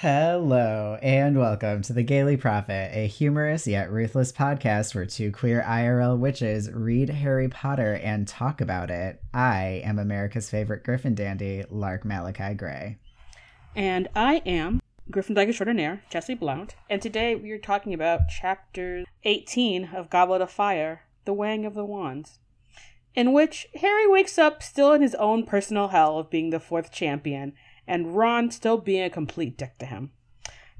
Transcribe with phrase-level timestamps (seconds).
[0.00, 5.64] Hello, and welcome to The Gayly Prophet, a humorous yet ruthless podcast where two queer
[5.66, 9.20] IRL witches read Harry Potter and talk about it.
[9.34, 12.98] I am America's favorite Griffin dandy, Lark Malakai Gray.
[13.74, 14.80] And I am
[15.10, 20.42] Griffin Dagger Extraordinaire, Jesse Blount, and today we are talking about chapter 18 of Goblet
[20.42, 22.38] of Fire, The Weighing of the Wands,
[23.16, 26.92] in which Harry wakes up still in his own personal hell of being the fourth
[26.92, 27.52] champion
[27.88, 30.12] and Ron still being a complete dick to him.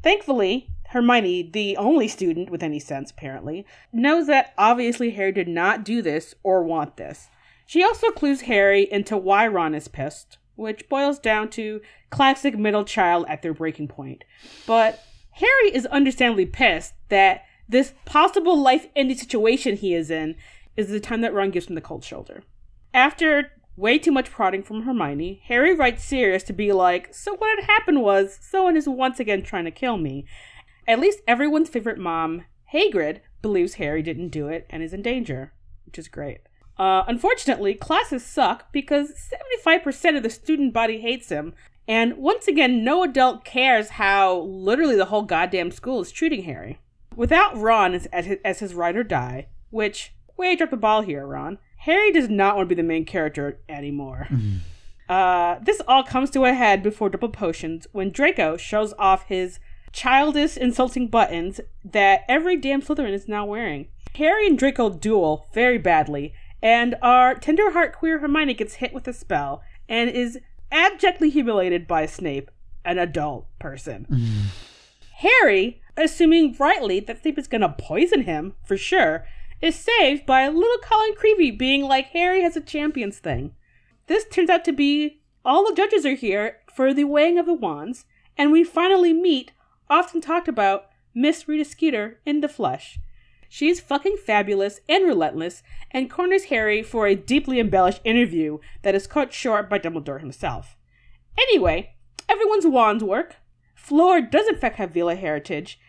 [0.03, 5.85] Thankfully, Hermione, the only student with any sense apparently, knows that obviously Harry did not
[5.85, 7.29] do this or want this.
[7.67, 12.85] She also clues Harry into why Ron is pissed, which boils down to classic middle
[12.85, 14.25] child at their breaking point.
[14.67, 20.37] But Harry is understandably pissed that this possible life ending situation he is in
[20.77, 22.43] is the time that Ron gives him the cold shoulder.
[22.95, 27.59] After way too much prodding from Hermione, Harry writes Sirius to be like, So what
[27.59, 30.27] had happened was, someone is once again trying to kill me.
[30.87, 35.53] At least everyone's favorite mom, Hagrid, believes Harry didn't do it and is in danger,
[35.87, 36.41] which is great.
[36.77, 39.13] Uh, unfortunately, classes suck because
[39.67, 41.55] 75% of the student body hates him,
[41.87, 46.79] and once again, no adult cares how literally the whole goddamn school is treating Harry.
[47.17, 48.07] Without Ron as,
[48.45, 51.59] as, his, ride or die, which, way drop the ball here, Ron,
[51.89, 54.29] Harry does not want to be the main character anymore.
[55.09, 59.59] Uh, this all comes to a head before Double Potions when Draco shows off his
[59.91, 63.89] childish, insulting buttons that every damn Slytherin is now wearing.
[64.17, 69.15] Harry and Draco duel very badly, and our tenderheart queer Hermione gets hit with a
[69.15, 70.39] spell and is
[70.71, 72.51] abjectly humiliated by Snape,
[72.85, 74.07] an adult person.
[75.21, 79.25] Harry, assuming rightly that Snape is gonna poison him, for sure,
[79.61, 83.55] is saved by a little Colin Creevey being like, Harry has a champions thing.
[84.07, 87.55] This turns out to be all the judges are here for the weighing of the
[87.55, 88.05] wands,
[88.37, 89.53] and we finally meet,
[89.89, 92.99] often talked about, Miss Rita Skeeter in the flesh.
[93.49, 99.07] She's fucking fabulous and relentless, and corners Harry for a deeply embellished interview that is
[99.07, 100.77] cut short by Dumbledore himself.
[101.39, 101.95] Anyway,
[102.29, 103.37] everyone's wands work.
[103.75, 105.81] Fleur does in fact have Veela heritage,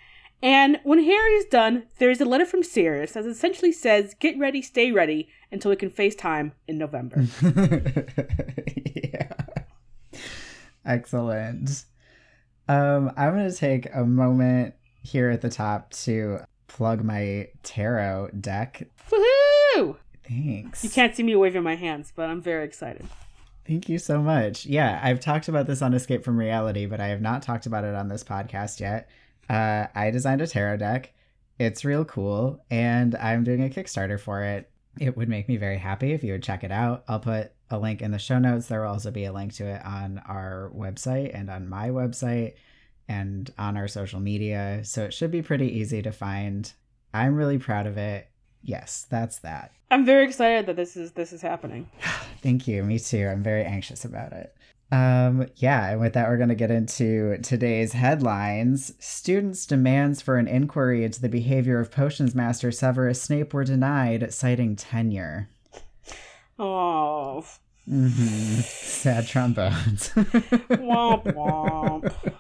[0.42, 4.38] and when Harry is done, there is a letter from Sirius that essentially says, Get
[4.38, 7.26] ready, stay ready until we can FaceTime in November.
[8.86, 9.34] yeah.
[10.86, 11.86] Excellent.
[12.68, 18.30] Um, I'm going to take a moment here at the top to plug my tarot
[18.40, 18.88] deck.
[19.10, 19.98] Woohoo!
[20.28, 20.84] Thanks.
[20.84, 23.08] You can't see me waving my hands, but I'm very excited.
[23.68, 24.66] Thank you so much.
[24.66, 27.84] Yeah, I've talked about this on Escape from Reality, but I have not talked about
[27.84, 29.10] it on this podcast yet.
[29.50, 31.14] Uh, I designed a tarot deck.
[31.58, 34.70] It's real cool, and I'm doing a Kickstarter for it.
[35.00, 37.04] It would make me very happy if you would check it out.
[37.08, 38.68] I'll put a link in the show notes.
[38.68, 42.54] There will also be a link to it on our website and on my website
[43.08, 44.82] and on our social media.
[44.84, 46.72] So it should be pretty easy to find.
[47.14, 48.30] I'm really proud of it.
[48.62, 49.72] Yes, that's that.
[49.90, 51.90] I'm very excited that this is this is happening.
[52.42, 52.84] Thank you.
[52.84, 53.28] Me too.
[53.28, 54.56] I'm very anxious about it.
[54.92, 58.94] Um, yeah, and with that, we're going to get into today's headlines.
[59.00, 64.34] Students' demands for an inquiry into the behavior of Potions Master Severus Snape were denied,
[64.34, 65.50] citing tenure.
[66.58, 67.46] Oh,
[67.90, 68.60] Mm-hmm.
[68.62, 70.10] Sad trombones.
[70.10, 72.34] womp womp.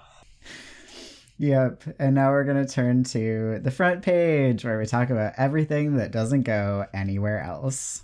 [1.39, 1.83] yep.
[1.97, 5.95] And now we're going to turn to the front page where we talk about everything
[5.95, 8.03] that doesn't go anywhere else.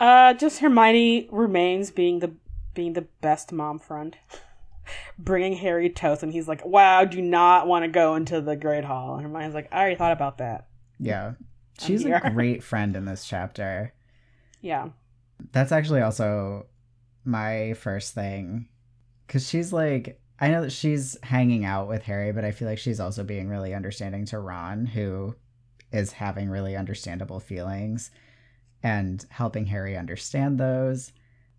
[0.00, 2.32] Uh, just Hermione remains being the
[2.76, 4.16] being the best mom friend.
[5.18, 8.84] Bringing Harry toast, and he's like, "Wow, do not want to go into the Great
[8.84, 10.68] Hall." And Hermione's like, "I already thought about that."
[11.00, 11.32] Yeah.
[11.80, 13.92] She's a great friend in this chapter.
[14.60, 14.88] Yeah,
[15.52, 16.66] That's actually also
[17.24, 18.68] my first thing.
[19.26, 22.78] Because she's like, I know that she's hanging out with Harry, but I feel like
[22.78, 25.34] she's also being really understanding to Ron, who
[25.92, 28.10] is having really understandable feelings
[28.82, 31.12] and helping Harry understand those.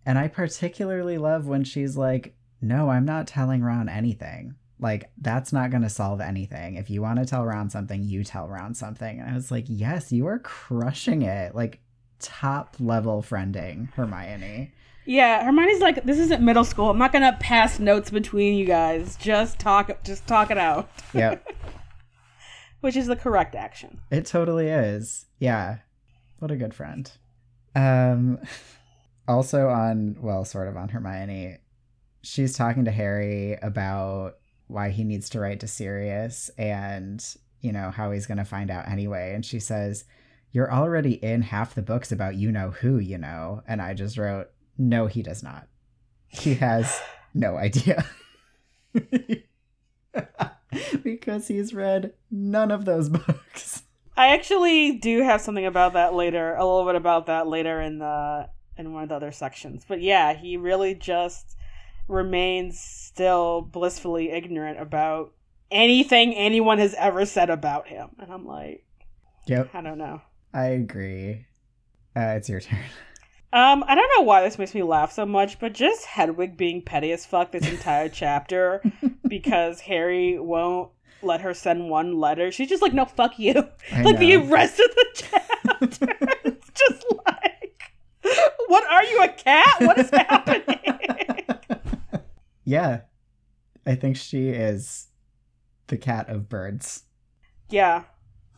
[0.08, 4.54] And I particularly love when she's like, No, I'm not telling Ron anything.
[4.80, 6.76] Like, that's not going to solve anything.
[6.76, 9.20] If you want to tell Ron something, you tell Ron something.
[9.20, 11.54] And I was like, Yes, you are crushing it.
[11.54, 11.80] Like,
[12.20, 14.72] top level friending, Hermione.
[15.04, 16.88] Yeah, Hermione's like, this isn't middle school.
[16.88, 19.16] I'm not gonna pass notes between you guys.
[19.16, 21.46] Just talk, just talk it out, Yep.
[22.80, 24.00] which is the correct action.
[24.10, 25.26] It totally is.
[25.38, 25.78] Yeah.
[26.38, 27.10] What a good friend.
[27.74, 28.38] Um
[29.28, 31.58] also on well, sort of on Hermione,
[32.22, 37.24] she's talking to Harry about why he needs to write to Sirius and,
[37.60, 39.34] you know, how he's gonna find out anyway.
[39.34, 40.04] And she says,
[40.50, 43.62] You're already in half the books about you know who, you know.
[43.68, 45.68] And I just wrote, No, he does not.
[46.28, 47.00] He has
[47.34, 48.04] no idea.
[51.02, 53.82] because he's read none of those books.
[54.16, 58.00] I actually do have something about that later, a little bit about that later in
[58.00, 58.48] the
[58.78, 59.84] in one of the other sections.
[59.86, 61.56] But yeah, he really just
[62.06, 65.32] remains still blissfully ignorant about
[65.70, 68.10] anything anyone has ever said about him.
[68.18, 68.84] And I'm like,
[69.46, 69.70] Yep.
[69.74, 70.20] I don't know.
[70.52, 71.46] I agree.
[72.16, 72.78] Uh, it's your turn.
[73.50, 76.82] Um, I don't know why this makes me laugh so much, but just Hedwig being
[76.82, 78.82] petty as fuck this entire chapter
[79.26, 80.90] because Harry won't
[81.22, 82.52] let her send one letter.
[82.52, 83.66] She's just like, no, fuck you.
[83.90, 86.18] I like the rest of the chapter.
[86.44, 87.47] it's just like,
[88.68, 89.80] what are you, a cat?
[89.80, 91.44] What is happening?
[92.64, 93.00] yeah.
[93.86, 95.08] I think she is
[95.86, 97.04] the cat of birds.
[97.70, 98.04] yeah.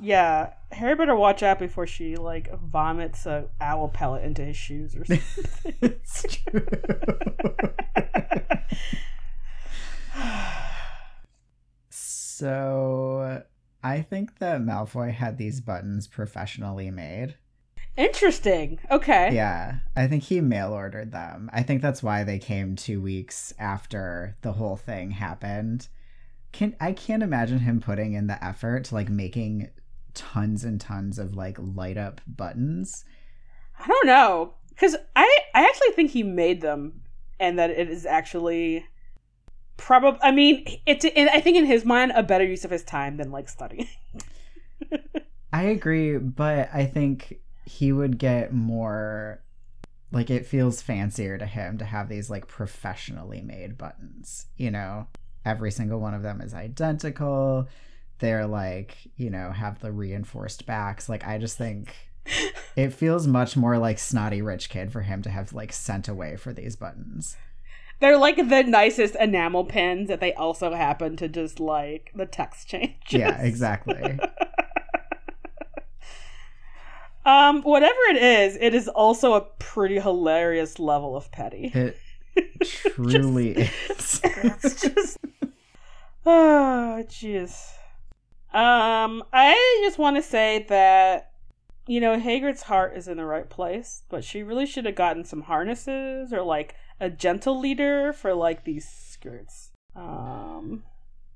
[0.00, 0.54] Yeah.
[0.72, 5.04] Harry better watch out before she like vomits a owl pellet into his shoes or
[5.04, 5.78] something.
[5.82, 6.66] it's true.
[11.90, 13.42] so
[13.82, 17.34] I think that Malfoy had these buttons professionally made.
[17.96, 18.78] Interesting.
[18.90, 19.34] Okay.
[19.34, 21.50] Yeah, I think he mail ordered them.
[21.52, 25.88] I think that's why they came two weeks after the whole thing happened.
[26.52, 29.70] Can I can't imagine him putting in the effort to like making
[30.14, 33.04] tons and tons of like light up buttons.
[33.78, 37.02] I don't know because I I actually think he made them
[37.38, 38.84] and that it is actually
[39.76, 40.20] probably.
[40.22, 43.16] I mean, it's it, I think in his mind a better use of his time
[43.16, 43.88] than like studying.
[45.52, 47.40] I agree, but I think
[47.70, 49.40] he would get more
[50.10, 55.06] like it feels fancier to him to have these like professionally made buttons, you know.
[55.44, 57.68] Every single one of them is identical.
[58.18, 61.08] They're like, you know, have the reinforced backs.
[61.08, 61.94] Like I just think
[62.76, 66.34] it feels much more like snotty rich kid for him to have like sent away
[66.36, 67.36] for these buttons.
[68.00, 72.68] They're like the nicest enamel pins that they also happen to just like the text
[72.68, 72.96] change.
[73.10, 74.18] Yeah, exactly.
[77.24, 81.70] Um, whatever it is, it is also a pretty hilarious level of petty.
[81.74, 81.96] It
[82.64, 83.50] truly
[83.90, 84.20] is.
[84.24, 85.18] it's just
[86.26, 87.72] oh jeez
[88.52, 91.32] um i just want to say that
[91.86, 95.24] you know hagrid's heart is in the right place but she really should have gotten
[95.24, 100.82] some harnesses or like a gentle leader for like these skrewts um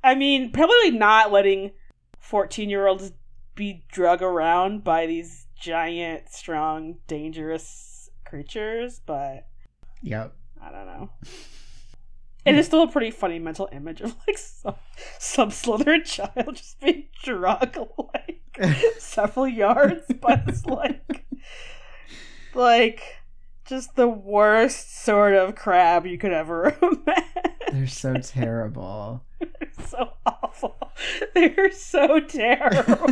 [0.03, 1.71] i mean probably not letting
[2.19, 3.13] 14 year olds
[3.55, 9.47] be drug around by these giant strong dangerous creatures but
[10.03, 10.35] Yep.
[10.63, 11.11] I don't know.
[12.47, 14.75] It is still a pretty funny mental image of like some,
[15.19, 17.79] some Slytherin child just being dragged
[18.13, 18.43] like
[18.99, 21.25] several yards by this like
[22.55, 23.01] like
[23.65, 27.55] just the worst sort of crab you could ever imagine.
[27.73, 29.25] They're so terrible.
[29.41, 30.77] They're so awful.
[31.35, 33.09] They're so terrible.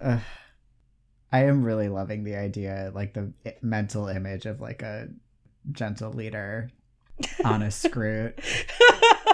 [0.00, 0.20] Ugh.
[1.32, 3.32] I am really loving the idea, like the
[3.62, 5.08] mental image of like a
[5.70, 6.70] gentle leader
[7.44, 8.32] on a skrewt.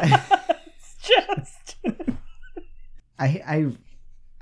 [0.03, 1.77] it's just
[3.19, 3.67] I I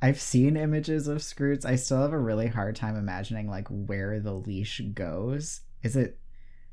[0.02, 1.64] I've seen images of skrewts.
[1.64, 5.61] I still have a really hard time imagining like where the leash goes.
[5.82, 6.18] Is it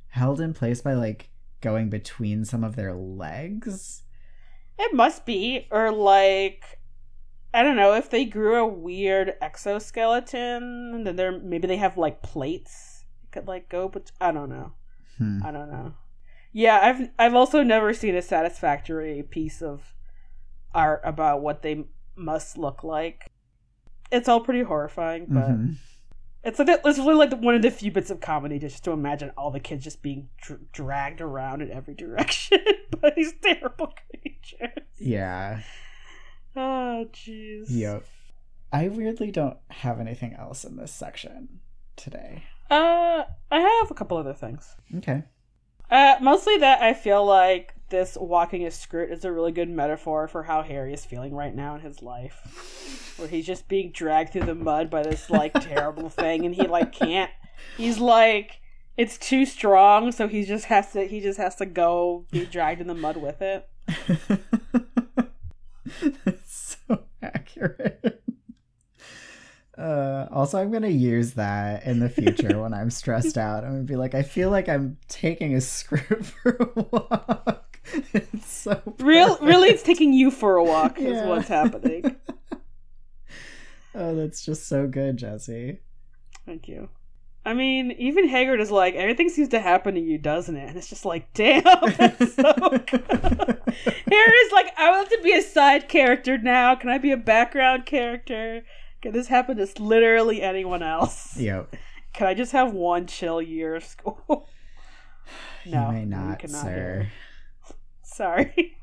[0.10, 1.30] held in place by like
[1.62, 4.04] going between some of their legs?
[4.78, 6.81] It must be, or like,
[7.54, 11.04] I don't know if they grew a weird exoskeleton.
[11.04, 14.74] Then they're maybe they have like plates you could like go, but I don't know.
[15.18, 15.40] Hmm.
[15.46, 15.94] I don't know.
[16.54, 19.94] Yeah, I've I've also never seen a satisfactory piece of
[20.74, 23.28] art about what they must look like.
[24.12, 25.76] It's all pretty horrifying, but Mhm.
[26.44, 29.32] it's like it's really like one of the few bits of comedy just to imagine
[29.38, 32.60] all the kids just being dr- dragged around in every direction
[33.02, 34.86] by these terrible creatures.
[35.00, 35.62] Yeah.
[36.56, 37.66] Oh, jeez.
[37.70, 38.06] Yep.
[38.74, 41.60] I weirdly don't have anything else in this section
[41.96, 42.44] today.
[42.70, 44.76] Uh, I have a couple other things.
[44.98, 45.24] Okay.
[45.90, 50.30] Uh, mostly that I feel like this walking a skrewt is a really good metaphor
[50.30, 53.14] for how Harry is feeling right now in his life.
[53.18, 56.66] Where he's just being dragged through the mud by this like terrible thing and he
[56.66, 57.30] like can't
[57.78, 58.62] he's like
[58.98, 62.82] it's too strong, so he just has to he just has to go be dragged
[62.82, 63.68] in the mud with it.
[66.92, 68.24] So accurate.
[69.78, 73.64] Uh, also, I'm gonna use that in the future when I'm stressed out.
[73.64, 77.80] I'm gonna be like, I feel like I'm taking a skrewt for a walk.
[78.14, 82.16] It's so Real really it's taking you for a walk is what's happening.
[83.94, 85.80] Oh, that's just so good, Jesse.
[86.46, 86.90] Thank you.
[87.44, 90.70] I mean, even Hagrid is like, everything seems to happen to you, doesn't it?
[90.70, 91.64] And it's just like, damn,
[91.98, 93.62] that's so good.
[94.12, 96.76] Harry's like, I want to be a side character now.
[96.76, 98.64] Can I be a background character?
[99.02, 101.36] Can this happen to literally anyone else?
[101.36, 101.76] Yep.
[102.14, 104.48] Can I just have one chill year of school?
[105.66, 106.70] No, you may you not, cannot, sir.
[106.70, 107.10] Harry.
[108.04, 108.78] Sorry.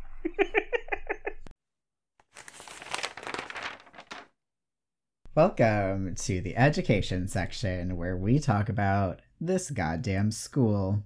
[5.39, 11.05] Welcome to the education section where we talk about this goddamn school.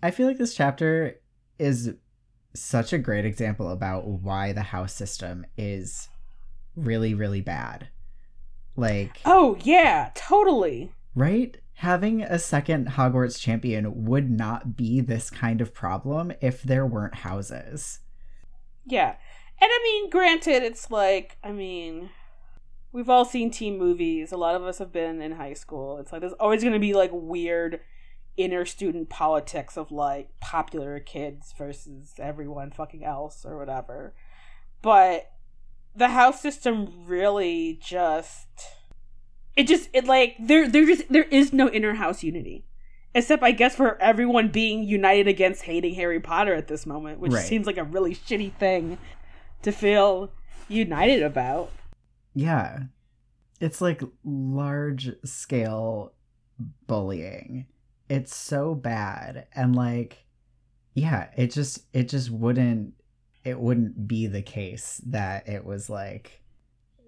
[0.00, 1.16] I feel like this chapter
[1.58, 1.92] is
[2.54, 6.08] such a great example about why the house system is
[6.76, 7.88] really, really bad.
[8.76, 10.92] Like, Oh, yeah, totally.
[11.16, 11.56] right?
[11.72, 17.16] Having a second Hogwarts champion would not be this kind of problem if there weren't
[17.16, 17.98] houses.
[18.86, 19.16] Yeah.
[19.60, 22.10] And I mean, granted, it's like, I mean,
[22.94, 24.30] we've all seen teen movies.
[24.30, 25.98] A lot of us have been in high school.
[25.98, 27.80] It's like there's always going to be like weird
[28.36, 34.14] inner student politics of like popular kids versus everyone fucking else or whatever.
[34.80, 35.32] But
[35.94, 38.48] the house system really just
[39.56, 42.64] it just it like there there just there is no inner house unity.
[43.12, 47.32] Except I guess for everyone being united against hating Harry Potter at this moment, which
[47.32, 47.44] Right.
[47.44, 48.98] seems like a really shitty thing
[49.62, 50.30] to feel
[50.68, 51.70] united about.
[52.34, 52.84] Yeah.
[53.60, 56.12] It's like large scale
[56.86, 57.66] bullying.
[58.08, 60.18] It's so bad and like
[60.94, 62.94] yeah, it just it just wouldn't
[63.44, 66.42] it wouldn't be the case that it was like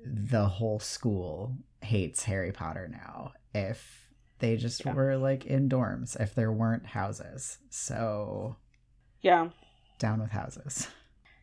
[0.05, 4.93] the whole school hates Harry Potter now if they just Yeah.
[4.93, 7.59] were like in dorms if there weren't houses.
[7.71, 8.57] So
[9.23, 9.51] Yeah.
[9.99, 10.89] down with houses.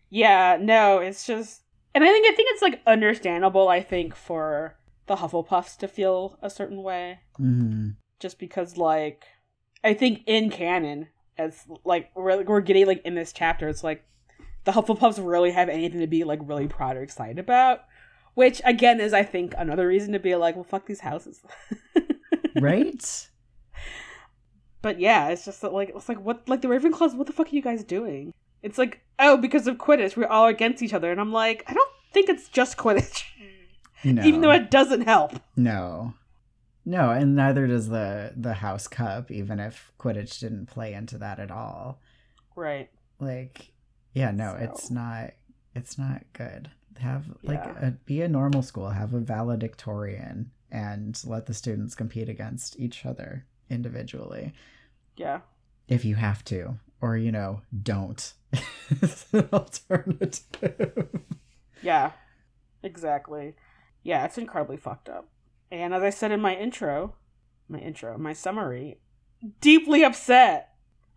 [0.10, 1.63] Yeah, no, it's just
[1.96, 4.76] and I think I think it's like understandable, I think, for
[5.08, 7.20] the Hufflepuffs to feel a certain way.
[7.40, 7.96] Mhm.
[8.20, 9.24] Just because like
[9.84, 14.04] I think in canon, as like we're, we're getting like in this chapter, it's like
[14.64, 17.82] the Hufflepuffs really have anything to be like really proud or excited about.
[18.34, 21.42] Which again is I think another reason to be like, well fuck these houses.
[22.62, 23.30] Right?
[24.84, 27.16] But yeah, it's just that, like it's like what like the Ravenclaws.
[27.16, 28.34] What the fuck are you guys doing?
[28.64, 31.74] It's like oh because of Quidditch we're all against each other, and I'm like I
[31.74, 33.24] don't think it's just Quidditch,
[34.04, 34.24] No.
[34.26, 35.34] even though it doesn't help.
[35.56, 36.16] No.
[36.86, 41.40] No, and neither does the the House Cup, even if Quidditch didn't play into that
[41.40, 42.02] at all.
[42.56, 42.90] Right.
[43.20, 43.72] Like,
[44.14, 45.32] yeah, no, So- it's not
[45.76, 46.70] it's not good.
[47.00, 47.88] Have like Yeah.
[47.88, 53.06] a, be a normal school, have a valedictorian and let the students compete against each
[53.06, 54.54] other individually
[55.16, 55.42] Yeah.
[55.88, 58.34] if you have to or you know, don't.
[58.90, 61.10] it's an alternative.
[61.82, 62.12] Yeah.
[62.82, 63.56] Exactly.
[64.04, 65.28] Yeah, it's incredibly fucked up.
[65.70, 67.16] And as I said in my intro,
[67.68, 69.02] my intro, my summary,
[69.60, 70.70] deeply upset.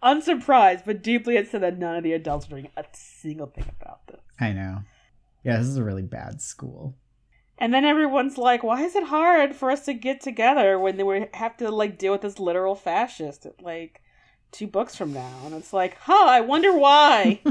[0.03, 4.07] Unsurprised, but deeply upset that none of the adults are doing a single thing about
[4.09, 4.21] this.
[4.41, 4.83] I know.
[5.45, 6.97] Yeah, this is a really bad school.
[7.59, 11.29] And then everyone's like, "Why is it hard for us to get together when they
[11.35, 14.03] have to like deal with this literal fascist like
[14.57, 17.41] two books from now?" And it's like, "Huh, I wonder why."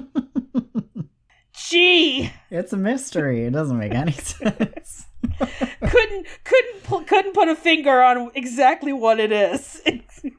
[1.58, 3.46] Gee, It's a mystery.
[3.46, 5.06] It doesn't make any sense.
[5.40, 9.82] couldn't couldn't couldn't put a finger on exactly what it is.
[9.86, 10.30] who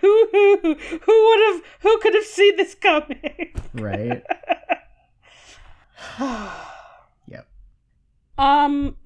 [0.00, 3.52] who who would have who could have seen this coming?
[3.74, 4.22] right?
[7.26, 7.46] Yep.
[8.38, 8.96] Um.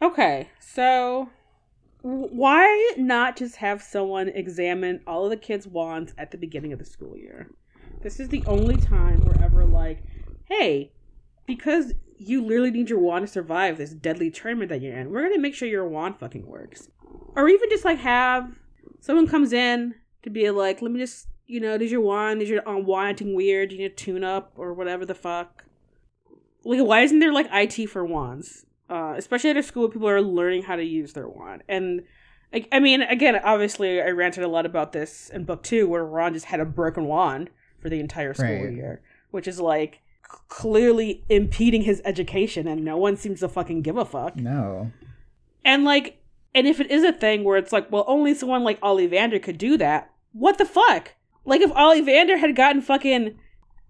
[0.00, 1.28] Okay, so
[2.02, 6.78] why not just have someone examine all of the kids' wands at the beginning of
[6.78, 7.48] the school year?
[8.02, 10.02] This is the only time we're ever like,
[10.44, 10.92] hey,
[11.46, 15.22] because you literally need your wand to survive this deadly tournament that you're in, we're
[15.22, 16.88] gonna make sure your wand fucking works.
[17.34, 18.52] Or even just like have
[19.00, 22.48] someone comes in to be like, let me just, you know, does your wand, is
[22.48, 23.70] your um, wand acting weird?
[23.70, 25.64] Do you need a tune up or whatever the fuck?
[26.64, 28.66] like why isn't there like IT for wands?
[28.92, 31.62] Uh, especially at a school where people are learning how to use their wand.
[31.66, 32.02] And
[32.52, 36.04] I, I mean, again, obviously, I ranted a lot about this in book two, where
[36.04, 37.48] Ron just had a broken wand
[37.80, 38.72] for the entire school Right.
[38.74, 43.80] year, which is like c- clearly impeding his education, and no one seems to fucking
[43.80, 44.36] give a fuck.
[44.36, 44.90] No.
[45.64, 46.18] And like,
[46.54, 49.56] and if it is a thing where it's like, well, only someone like Ollivander could
[49.56, 51.14] do that, what the fuck?
[51.46, 53.38] Like, if Ollivander had gotten fucking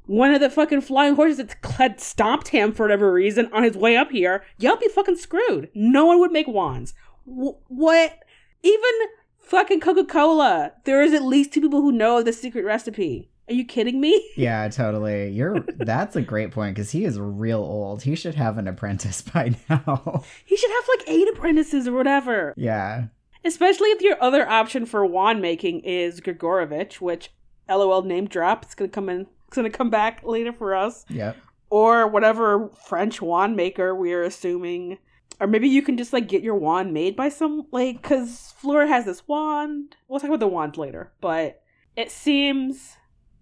[0.06, 3.76] one of the fucking flying horses that had stomped him for whatever reason on his
[3.76, 5.68] way up here, y'all be fucking screwed.
[5.74, 6.94] No one would make wands.
[7.24, 8.18] Wh- what?
[8.62, 8.90] Even
[9.38, 10.72] fucking Coca Cola.
[10.84, 13.28] There is at least two people who know the secret recipe.
[13.48, 14.30] Are you kidding me?
[14.36, 15.30] Yeah, totally.
[15.30, 18.02] You're that's a great point because he is real old.
[18.02, 20.22] He should have an apprentice by now.
[20.44, 22.54] He should have like eight apprentices or whatever.
[22.56, 23.04] yeah.
[23.44, 27.30] Especially if your other option for wand making is Gregorovitch, which
[27.68, 28.62] LOL name drop.
[28.62, 29.26] It's gonna come in.
[29.52, 31.34] It's gonna come back later for us, Yeah.
[31.68, 34.96] or whatever French wand maker we are assuming,
[35.40, 38.86] or maybe you can just like get your wand made by some like because Fleur
[38.86, 39.94] has this wand.
[40.08, 41.60] We'll talk about the wand later, but
[41.96, 42.96] it seems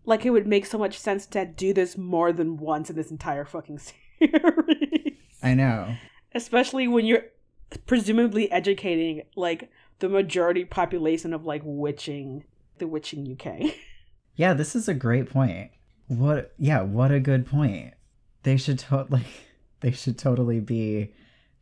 [0.05, 3.13] like it would make so much sense to do this more than once in this
[3.13, 3.79] entire fucking
[4.19, 5.95] series I know.
[6.35, 7.25] especially when you're
[7.87, 12.45] presumably educating like the majority population of like witching
[12.79, 13.75] the witching UK.
[14.37, 15.71] Yeah, this is a great point.
[16.11, 17.95] What yeah, what a good point.
[18.43, 19.25] They should totally
[19.81, 21.13] they should totally be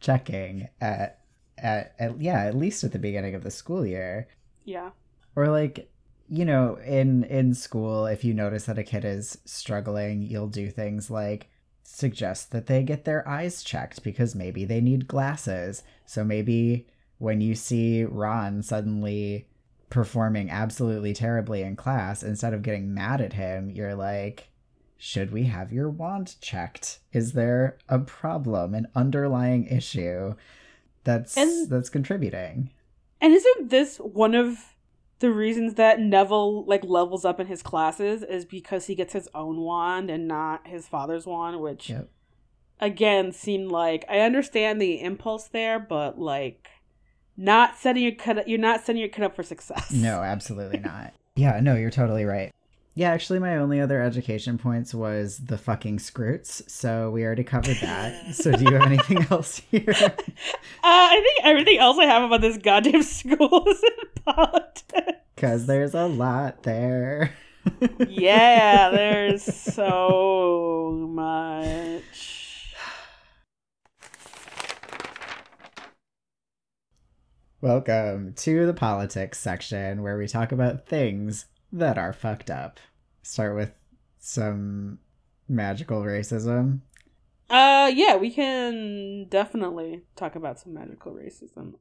[0.01, 1.21] checking at,
[1.59, 4.27] at at yeah, at least at the beginning of the school year.
[4.65, 4.91] yeah.
[5.37, 5.91] Or like
[6.31, 10.71] you know, in in school if you notice that a kid is struggling, you'll do
[10.71, 11.51] things like
[11.83, 15.83] suggest that they get their eyes checked because maybe they need glasses.
[16.07, 16.87] So maybe
[17.19, 19.47] when you see Ron suddenly
[19.91, 24.49] performing absolutely terribly in class, instead of getting mad at him, you're like,
[24.97, 26.99] should we have your wand checked?
[27.13, 30.35] Is there a problem, an underlying issue
[31.05, 32.71] that's And- that's contributing?
[33.21, 34.75] And isn't this one of
[35.21, 39.29] the reasons that Neville like levels up in his classes is because he gets his
[39.35, 42.09] own wand and not his father's wand, which Yep.
[42.81, 46.69] again seemed like I understand the impulse there, but like
[47.39, 49.91] not setting your cut you're not setting your kid up for success.
[49.93, 51.15] No, absolutely not.
[51.37, 52.53] Yeah, no, you're totally right.
[52.95, 56.69] Yeah, actually, my only other education points was the fucking skrewts.
[56.69, 58.35] So we already covered that.
[58.35, 59.95] so do you have anything else here?
[59.97, 60.11] Uh,
[60.83, 65.13] I think everything else I have about this goddamn school is in politics.
[65.37, 67.33] Because there's a lot there.
[68.09, 72.38] Yeah, there's so much.
[77.61, 82.79] Welcome to the politics section where we talk about things that are fucked up.
[83.25, 83.73] Start with
[84.21, 85.01] some
[85.49, 86.83] magical racism.
[87.51, 91.75] Uh, yeah, we can definitely talk about some magical racism.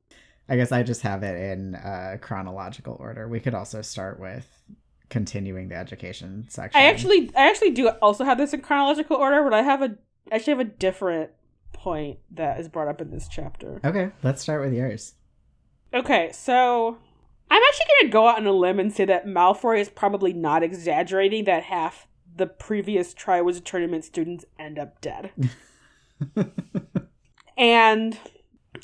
[0.49, 3.27] I guess I just have it in uh, chronological order.
[3.27, 4.47] We could also start with
[5.11, 6.81] continuing the education section.
[6.81, 9.95] I actually, I actually do also have this in chronological order, but I have a
[10.31, 11.29] actually have a different
[11.71, 13.79] point that is brought up in this chapter.
[13.85, 15.13] Okay, let's start with yours.
[15.93, 16.97] Okay, so
[17.49, 20.33] I'm actually going to go out on a limb and say that Malfoy is probably
[20.33, 25.31] not exaggerating that half the previous Triwizard Tournament students end up dead.
[27.57, 28.17] and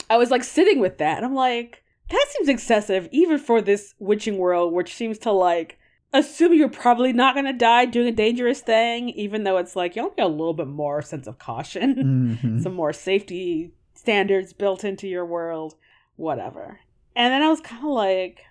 [0.10, 3.94] I was like sitting with that, and I'm like, that seems excessive, even for this
[4.00, 5.78] witching world, which seems to like
[6.14, 9.96] assume you're probably not going to die doing a dangerous thing, even though it's like
[9.96, 12.62] you only get a little bit more sense of caution Mhm.
[12.62, 15.76] some more safety standards built into your world,
[16.16, 16.80] whatever.
[17.16, 18.42] And then I was kind of like,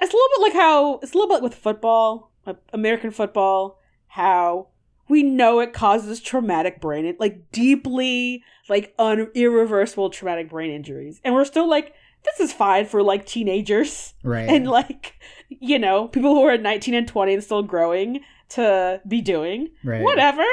[0.00, 2.30] it's a little bit like how it's a little bit with football,
[2.72, 4.68] American football, how
[5.08, 11.34] we know it causes traumatic brain, like deeply, like un- irreversible traumatic brain injuries, and
[11.34, 14.48] we're still like, this is fine for like teenagers Right.
[14.48, 15.14] and like,
[15.48, 20.02] you know, people who are 19 and 20 and still growing to be doing right.
[20.02, 20.44] whatever.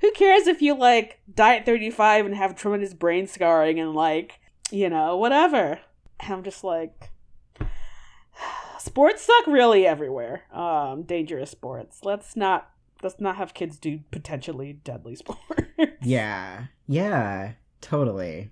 [0.00, 4.38] Who cares if you like die at 35 and have tremendous brain scarring and like,
[4.70, 5.80] you know, whatever.
[6.20, 7.10] And I'm just like
[8.78, 10.42] sports suck really everywhere.
[10.52, 12.00] Um dangerous sports.
[12.04, 12.70] Let's not
[13.02, 15.40] let's not have kids do potentially deadly sports.
[16.02, 16.66] Yeah.
[16.86, 17.52] Yeah.
[17.80, 18.50] Totally.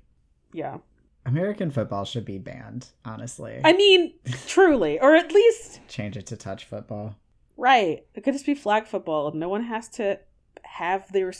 [0.53, 0.79] yeah.
[1.27, 3.59] American football should be banned, honestly.
[3.65, 4.13] I mean,
[4.47, 7.17] truly, or at least Change it to touch football.
[7.57, 8.05] right.
[8.15, 9.33] It could just be flag football.
[9.33, 10.21] No one has to
[10.65, 11.33] have their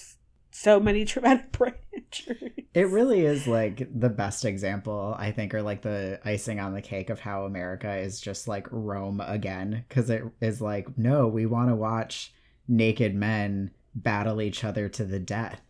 [0.55, 2.53] so many traumatic brain injuries.
[2.75, 6.81] It really is like the best example, I think, or like the icing on the
[6.83, 9.85] cake of how America is just like Rome again.
[9.89, 12.33] Because it is like, no, we want to watch
[12.69, 15.61] naked men battle each other to the death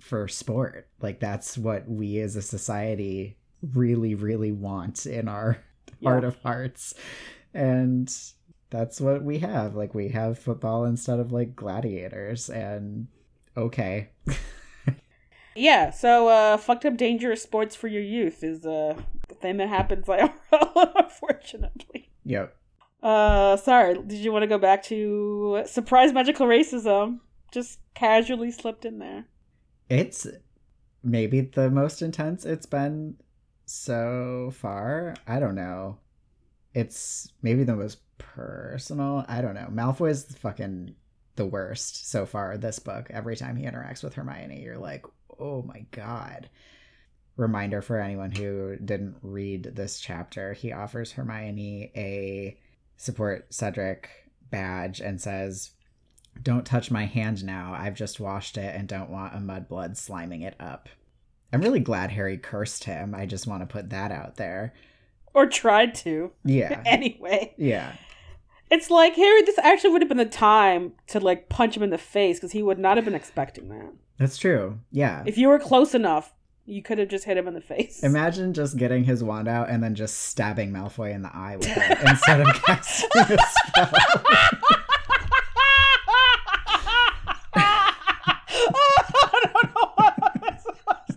[0.00, 0.88] for sport.
[1.00, 3.38] Like, that's what we as a society
[3.72, 5.58] really, really want in our
[6.00, 6.10] Yeah.
[6.10, 6.92] heart of hearts.
[7.54, 8.14] And
[8.68, 9.74] that's what we have.
[9.74, 13.06] Like we have football instead of like gladiators and
[13.56, 14.10] okay.
[15.56, 18.94] Yeah, so uh fucked up dangerous sports for your youth is uh
[19.28, 20.32] the thing that happens IRL,
[20.94, 22.10] unfortunately.
[22.24, 22.54] Yep.
[23.02, 27.20] Uh sorry, did you want to go back to surprise magical racism?
[27.52, 29.24] Just casually slipped in there.
[29.88, 30.26] It's
[31.02, 33.16] maybe the most intense it's been
[33.64, 35.14] so far.
[35.26, 35.98] I don't know.
[36.74, 39.24] It's maybe the most personal.
[39.26, 39.68] I don't know.
[39.72, 40.94] Malfoy's fucking
[41.36, 43.08] the worst so far this book.
[43.10, 45.04] Every time he interacts with Hermione, you're like,
[45.38, 46.48] oh my god.
[47.36, 52.58] Reminder for anyone who didn't read this chapter he offers Hermione a
[52.96, 54.08] support Cedric
[54.50, 55.72] badge and says,
[56.42, 57.74] Don't touch my hand now.
[57.78, 60.88] I've just washed it and don't want a mudblood sliming it up.
[61.52, 63.14] I'm really glad Harry cursed him.
[63.14, 64.74] I just want to put that out there.
[65.34, 66.32] Or tried to.
[66.44, 66.82] Yeah.
[66.86, 67.54] Anyway.
[67.58, 67.92] Yeah.
[68.70, 71.90] It's like Harry this actually would have been the time to like punch him in
[71.90, 73.92] the face because he would not have been expecting that.
[74.18, 74.80] That's true.
[74.90, 75.22] Yeah.
[75.26, 76.32] If you were close enough,
[76.64, 78.02] you could have just hit him in the face.
[78.02, 81.68] Imagine just getting his wand out and then just stabbing Malfoy in the eye with
[81.68, 83.92] it instead of casting a spell.
[87.54, 91.16] I don't know what I'm supposed to-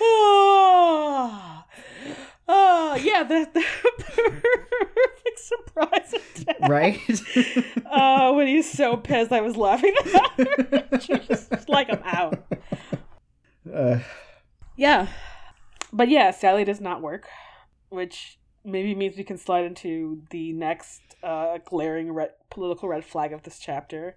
[0.00, 1.62] Oh,
[2.48, 3.64] oh, yeah, the, the
[3.98, 6.56] perfect surprise attack.
[6.74, 7.00] Right?
[7.96, 9.94] Oh, when he's so pissed, I was laughing
[10.98, 12.44] just, just like I'm out.
[13.72, 14.00] uh,
[14.76, 15.06] Yeah,
[15.92, 17.28] but yeah, Sally does not work,
[17.90, 23.32] which maybe means we can slide into the next uh, glaring red, political red flag
[23.32, 24.16] of this chapter,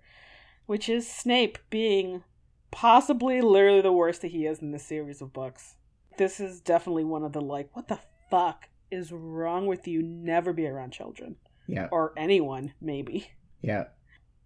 [0.66, 2.24] which is Snape being
[2.72, 5.76] possibly literally the worst that he is in this series of books.
[6.18, 8.00] This is definitely one of the like, what the
[8.32, 10.02] fuck is wrong with you?
[10.02, 11.36] Never be around children
[11.68, 11.88] yeah.
[11.92, 13.32] or anyone, maybe.
[13.62, 13.86] Yeah.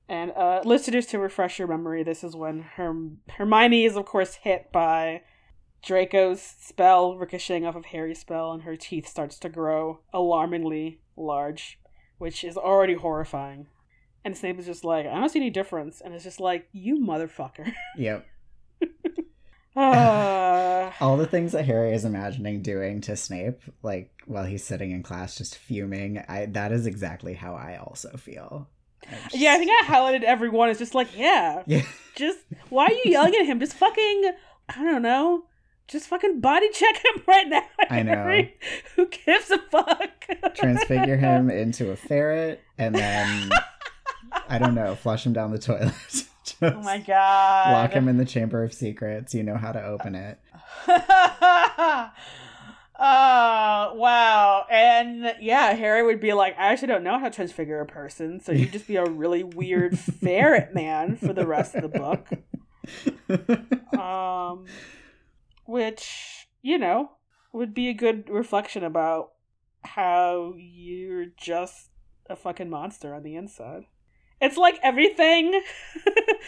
[0.10, 4.36] And uh, listeners, to refresh your memory, this is when Herm- Hermione is, of course,
[4.36, 5.22] hit by
[5.82, 11.80] Draco's spell ricocheting off of Harry's spell, and her teeth starts to grow alarmingly large,
[12.18, 13.68] which is already horrifying.
[14.24, 17.00] And Snape is just like, I don't see any difference, and it's just like, you
[17.00, 17.72] motherfucker.
[17.98, 18.26] Yep.
[19.76, 20.94] Ah.
[21.00, 25.04] All the things that Harry is imagining doing to Snape, like while he's sitting in
[25.04, 28.68] class just fuming, I that is exactly how I also feel.
[29.10, 30.70] Just- yeah, I think I highlighted everyone.
[30.70, 31.82] It's just like, yeah, Yeah.
[32.16, 33.60] just why are you yelling at him?
[33.60, 34.32] Just fucking,
[34.70, 35.46] I don't know.
[35.88, 37.64] Just fucking body check him right now.
[37.90, 38.14] I know.
[38.14, 38.56] Harry.
[38.96, 40.28] Who gives a fuck?
[40.56, 43.50] Transfigure him into a ferret and then
[44.48, 45.94] I don't know, flush him down the toilet.
[46.62, 47.72] Oh my god.
[47.72, 49.34] Lock him in the Chamber of Secrets.
[49.34, 50.40] You know how to open it.
[50.88, 52.12] oh
[53.00, 54.66] wow.
[54.70, 58.40] And yeah, Harry would be like, I actually don't know how to transfigure a person,
[58.40, 62.28] so you'd just be a really weird ferret man for the rest of the book.
[64.00, 64.66] Um
[65.66, 67.12] which, you know,
[67.54, 69.32] would be a good reflection about
[69.84, 71.90] how you're just
[72.30, 73.86] a fucking monster on the inside.
[74.42, 75.62] It's like everything.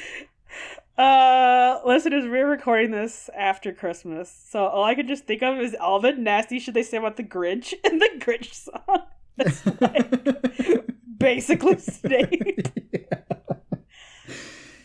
[0.98, 5.76] uh, listeners, we're recording this after Christmas, so all I can just think of is
[5.80, 9.04] all the nasty shit they say about the Grinch and the Grinch song.
[9.38, 10.86] It's like
[11.20, 12.68] basically Snape.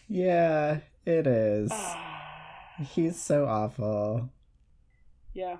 [0.08, 1.72] yeah, it is.
[2.94, 4.30] He's so awful.
[5.32, 5.56] yeah.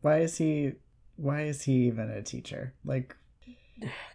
[0.00, 0.72] Why is he
[1.16, 2.74] why is he even a teacher?
[2.84, 3.16] Like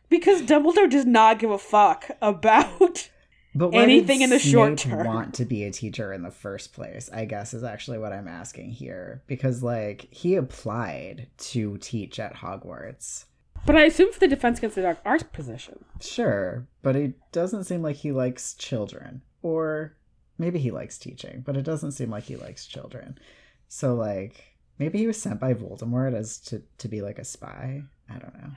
[0.09, 3.09] Because Dumbledore does not give a fuck about
[3.55, 5.05] but Anything in the short Snape term.
[5.05, 8.27] want to be a teacher in the first place, I guess is actually what I'm
[8.27, 9.21] asking here.
[9.27, 13.25] Because like he applied to teach at Hogwarts.
[13.65, 15.85] But I assume for the Defense Against the Dark Arts position.
[16.01, 19.21] Sure, but it doesn't seem like he likes children.
[19.41, 19.95] Or
[20.37, 23.19] maybe he likes teaching, but it doesn't seem like he likes children.
[23.67, 27.83] So like maybe he was sent by Voldemort as to to be like a spy.
[28.09, 28.49] I don't know.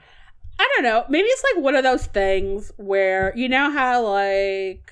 [0.59, 1.05] I don't know.
[1.09, 4.91] Maybe it's like one of those things where you know how like,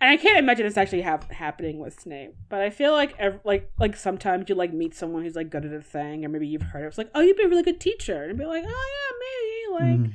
[0.00, 3.40] and I can't imagine this actually hap- happening with Snape, but I feel like ev-
[3.44, 6.46] like like sometimes you like meet someone who's like good at a thing, or maybe
[6.46, 6.88] you've heard it.
[6.88, 9.84] It's like, oh, you'd be a really good teacher, and be like, oh yeah, maybe
[10.00, 10.10] like.
[10.10, 10.12] Mhm.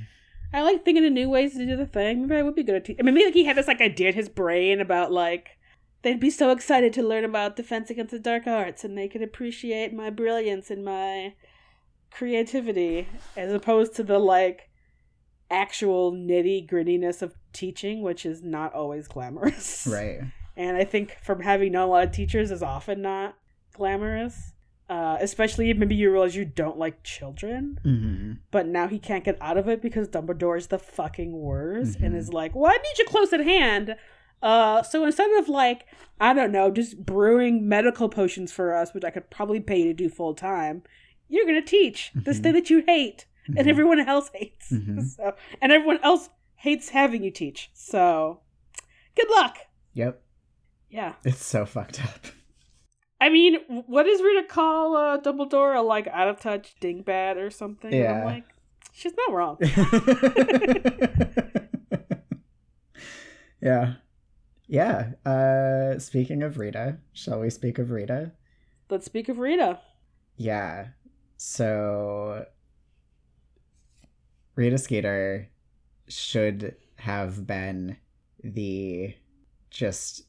[0.54, 2.28] I like thinking of new ways to do the thing.
[2.28, 3.00] Maybe I would be good at teaching.
[3.00, 5.58] I mean, maybe like he had this like idea in his brain about like
[6.02, 9.22] they'd be so excited to learn about defense against the dark arts, and they could
[9.22, 11.36] appreciate my brilliance and my
[12.12, 14.70] creativity, as opposed to the like
[15.50, 19.88] actual nitty grittiness of teaching, which is not always glamorous.
[19.92, 20.22] Right.
[20.58, 23.36] And I think from having known a lot of teachers is often not
[23.74, 24.54] glamorous.
[24.90, 29.38] Uh, especially maybe you realize you don't like children, hmm but now he can't get
[29.42, 32.18] out of it because Dumbledore is the fucking worst and Mhm.
[32.18, 33.96] is like, "Well, I need you close at hand."
[34.44, 35.86] Uh, so instead of like,
[36.20, 39.86] I don't know, just brewing medical potions for us, which I could probably pay you
[39.86, 40.84] to do full time,
[41.32, 42.44] you're gonna teach this Mhm.
[42.44, 43.70] thing that you hate and Mhm.
[43.70, 44.72] everyone else hates.
[44.72, 45.02] Mhm.
[45.16, 47.70] So, and everyone else hates having you teach.
[47.74, 48.42] So,
[49.16, 49.58] good luck.
[49.94, 50.22] Yep.
[50.90, 51.16] Yeah.
[51.26, 52.26] It's so fucked up.
[53.20, 55.76] I mean, what is does Rita call uh, Dumbledore?
[55.78, 57.94] A like out of touch dingbat or something?
[57.94, 58.20] Yeah.
[58.20, 58.44] I'm like,
[58.94, 59.58] she's not wrong.
[63.62, 63.94] yeah.
[64.68, 65.12] Yeah.
[65.26, 68.32] Uh speaking of Rita, shall we speak of Rita?
[68.90, 69.80] Let's speak of Rita.
[70.36, 70.90] Yeah.
[71.44, 72.46] So
[74.54, 75.50] Rita Skeeter
[76.08, 77.98] should have been
[78.44, 79.16] the
[79.72, 80.22] just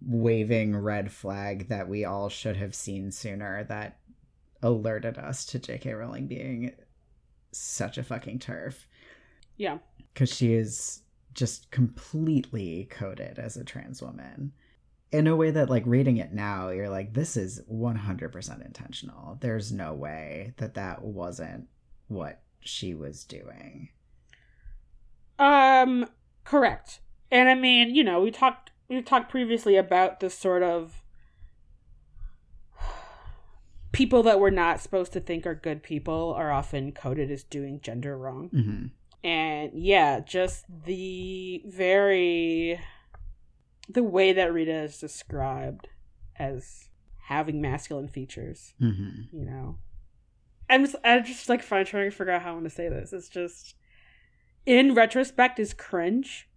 [0.00, 3.98] waving red flag that we all should have seen sooner that
[4.62, 6.72] alerted us to JK Rowling being
[7.52, 8.86] such a fucking TERF.
[9.58, 9.80] Yeah.
[10.14, 11.02] Because she is
[11.34, 14.52] just completely coded as a trans woman
[15.12, 19.70] in a way that like reading it now you're like this is 100% intentional there's
[19.70, 21.68] no way that that wasn't
[22.08, 23.90] what she was doing
[25.38, 26.06] Um,
[26.44, 27.00] correct.
[27.30, 31.02] And I mean, you know, we talked we talked previously about this sort of
[33.92, 37.80] people that we're not supposed to think are good people are often coded as doing
[37.80, 38.50] gender wrong.
[38.54, 38.86] mm-hmm.
[39.24, 42.80] And yeah, just the very
[43.92, 45.88] the way that Rita is described
[46.38, 46.88] as
[47.26, 49.36] having masculine features, Mm-hmm.
[49.36, 49.78] you know.
[50.70, 53.12] I'm just, I'm just like trying to figure out how I want to say this.
[53.12, 53.74] It's just
[54.66, 56.48] in retrospect is cringe.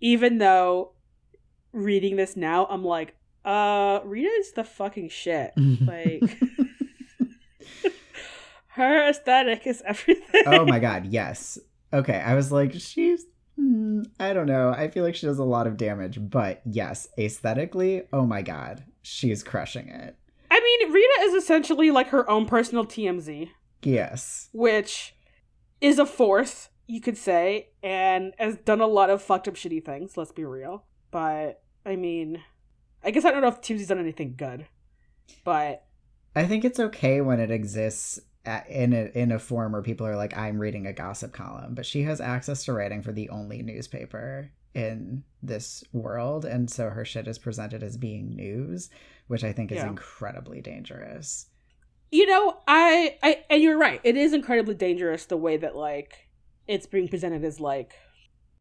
[0.00, 0.92] Even though
[1.72, 5.52] reading this now, I'm like, uh, Rita is the fucking shit.
[5.86, 6.22] Like
[8.68, 10.42] her aesthetic is everything.
[10.46, 11.58] oh my god yes
[11.92, 13.24] okay i was like she's
[13.60, 17.08] Hmm, i don't know i feel like she does a lot of damage but yes
[17.18, 20.16] aesthetically oh my god she's crushing it
[20.52, 23.50] I mean, Rita is essentially like her own personal TMZ,
[23.82, 25.14] yes which
[25.80, 29.84] is a force, you could say, and has done a lot of fucked up shitty
[29.84, 30.84] things, let's be real.
[31.10, 32.42] But, I mean,
[33.02, 34.66] I guess I don't know if TMZ's done anything good.
[35.44, 35.84] But,
[36.34, 38.20] I think it's okay when it exists
[38.68, 41.86] in a in a form where people are like, I'm reading a gossip column, but
[41.86, 47.04] she has access to writing for the only newspaper in this world, and so her
[47.04, 48.88] shit is presented as being news,
[49.26, 49.88] which I think is Yeah.
[49.88, 51.46] incredibly dangerous.
[52.12, 56.28] you know, I, I, and you're right, it is incredibly dangerous the way that, like,
[56.66, 57.92] it's being presented as, like,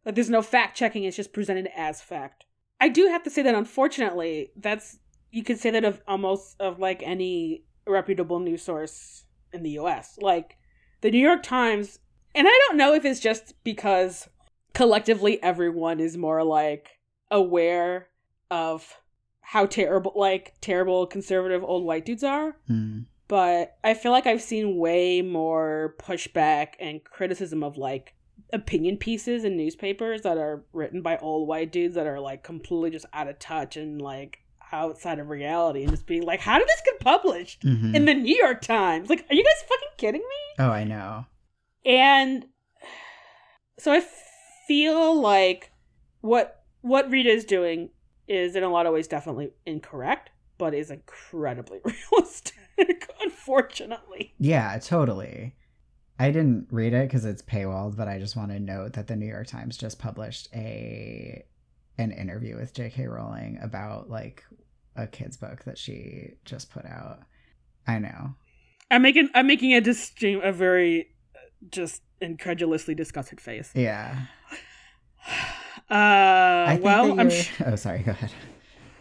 [0.06, 2.46] like there's no fact checking, it's just presented as fact.
[2.80, 5.00] I do have to say that, unfortunately, that's,
[5.32, 10.18] you could say that of almost, of, like, any reputable news source in the US.
[10.22, 10.58] Like,
[11.02, 12.00] the New York Times,
[12.36, 14.30] and I don't know if it's just because
[14.74, 17.00] collectively everyone is more, like,
[17.32, 18.08] aware
[18.52, 18.96] of
[19.42, 23.02] how terrible, like, terrible conservative old white dudes are Hmm.
[23.28, 28.16] but I feel like I've seen way more pushback and criticism of like
[28.52, 32.90] opinion pieces in newspapers that are written by old white dudes that are like completely
[32.90, 34.40] just out of touch and like
[34.72, 37.96] outside of reality and just being like, how did this get published Mhm.
[37.96, 39.10] in the New York Times?
[39.10, 40.56] Like, are you guys fucking kidding me?
[40.66, 41.26] oh, I know.
[41.86, 42.46] And
[43.78, 44.04] so I
[44.68, 45.72] feel like
[46.22, 47.90] what what Rita is doing
[48.28, 51.80] is in a lot of ways definitely incorrect, but is incredibly
[52.12, 54.34] realistic, unfortunately.
[54.40, 55.56] Yeah, totally.
[56.20, 59.16] I didn't read it because it's paywalled, but I just want to note that the
[59.16, 61.44] New York Times just published a
[61.98, 63.08] an interview with J.K.
[63.08, 64.44] Rowling about like
[65.02, 67.20] a kid's book that she just put out.
[67.88, 68.36] I know.
[68.92, 73.72] I'm making I'm making a just a very uh, just incredulously disgusted face.
[73.76, 74.26] Yeah.
[75.90, 78.00] Uh, well, I'm sh- oh, sorry.
[78.04, 78.32] Go ahead.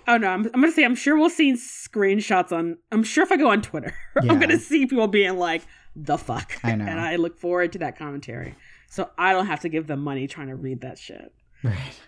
[0.07, 2.79] oh no, I'm, I'm gonna say I'm sure we'll see screenshots on.
[2.91, 4.33] I'm sure if I go on Twitter, Yeah.
[4.33, 6.87] I'm gonna see people being like, "The fuck," I know.
[6.87, 8.55] and I look forward to that commentary.
[8.89, 11.31] So I don't have to give them money trying to read that shit.
[11.63, 12.01] Right.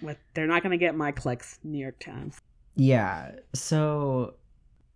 [0.00, 1.58] With they're not gonna get my clicks.
[1.64, 2.40] New York Times.
[2.78, 3.32] Yeah.
[3.54, 4.34] So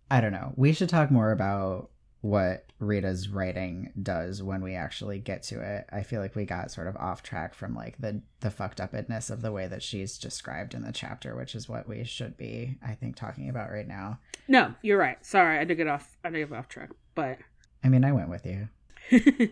[0.09, 0.53] I don't know.
[0.55, 1.89] We should talk more about
[2.21, 5.85] what Rita's writing does when we actually get to it.
[5.91, 9.29] I feel like we got sort of off track from like the the fucked upness
[9.29, 12.77] of the way that she's described in the chapter, which is what we should be,
[12.85, 14.19] I think, talking about right now.
[14.47, 15.23] No, you're right.
[15.25, 16.17] Sorry, I did get off.
[16.23, 17.37] I did get off track, but.
[17.83, 18.69] I mean, I went with you.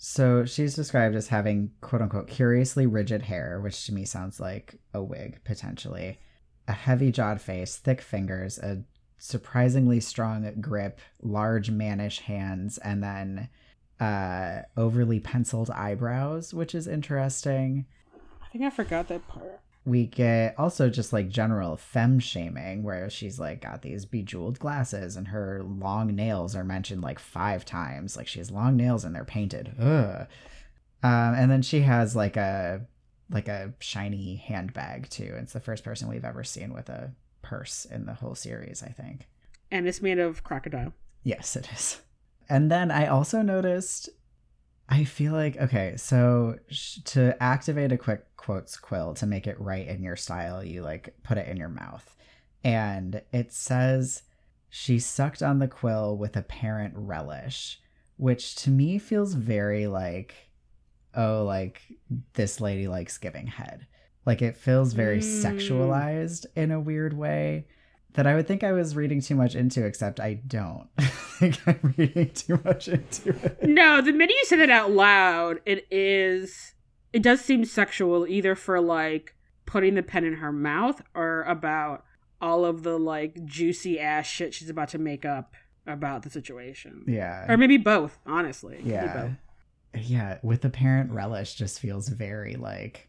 [0.00, 4.76] So she's described as having quote unquote curiously rigid hair, which to me sounds like
[4.94, 6.20] a wig potentially,
[6.68, 8.84] a heavy jawed face, thick fingers, a
[9.16, 13.48] surprisingly strong grip, large mannish hands, and then
[13.98, 17.86] uh, overly penciled eyebrows, which is interesting.
[18.42, 19.60] I think I forgot that part.
[19.84, 25.16] We get also just like general femme shaming, where she's like got these bejeweled glasses
[25.16, 28.16] and her long nails are mentioned like five times.
[28.16, 29.74] Like she has long nails and they're painted.
[29.80, 30.26] Ugh.
[31.02, 32.82] Um, and then she has like a
[33.30, 35.34] like a shiny handbag too.
[35.38, 37.12] It's the first person we've ever seen with a
[37.42, 39.28] purse in the whole series, I think.
[39.70, 40.94] And it's made of crocodile.
[41.22, 42.00] Yes, it is.
[42.48, 44.08] And then I also noticed
[44.88, 49.60] I feel like okay, so sh- to activate a quick quotes quill to make it
[49.60, 52.16] right in your style, you like put it in your mouth.
[52.64, 54.22] And it says
[54.70, 57.80] she sucked on the quill with apparent relish,
[58.16, 60.47] which to me feels very like
[61.18, 61.82] oh, like
[62.34, 63.86] this lady likes giving head.
[64.24, 65.44] Like it feels very Mm.
[65.44, 67.66] sexualized in a weird way
[68.14, 70.88] that I would think I was reading too much into, except I don't
[71.38, 73.58] think I'm reading too much into it.
[73.62, 76.74] No, the minute you say that out loud, it is.
[77.12, 79.34] It does seem sexual, either for like
[79.66, 82.04] putting the pen in her mouth or about
[82.40, 85.54] all of the like juicy ass shit she's about to make up
[85.86, 87.04] about the situation.
[87.06, 87.50] Yeah.
[87.50, 88.80] Or maybe both, honestly.
[88.84, 89.22] Yeah.
[89.22, 89.30] both.
[89.94, 90.38] Yeah.
[90.42, 93.08] With apparent relish just feels very like,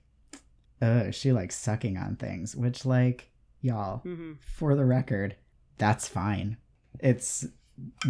[0.82, 3.30] uh, she likes sucking on things, which, like,
[3.62, 4.38] y'all, Mhm.
[4.40, 5.36] for the record,
[5.78, 6.58] that's fine.
[7.00, 7.46] It's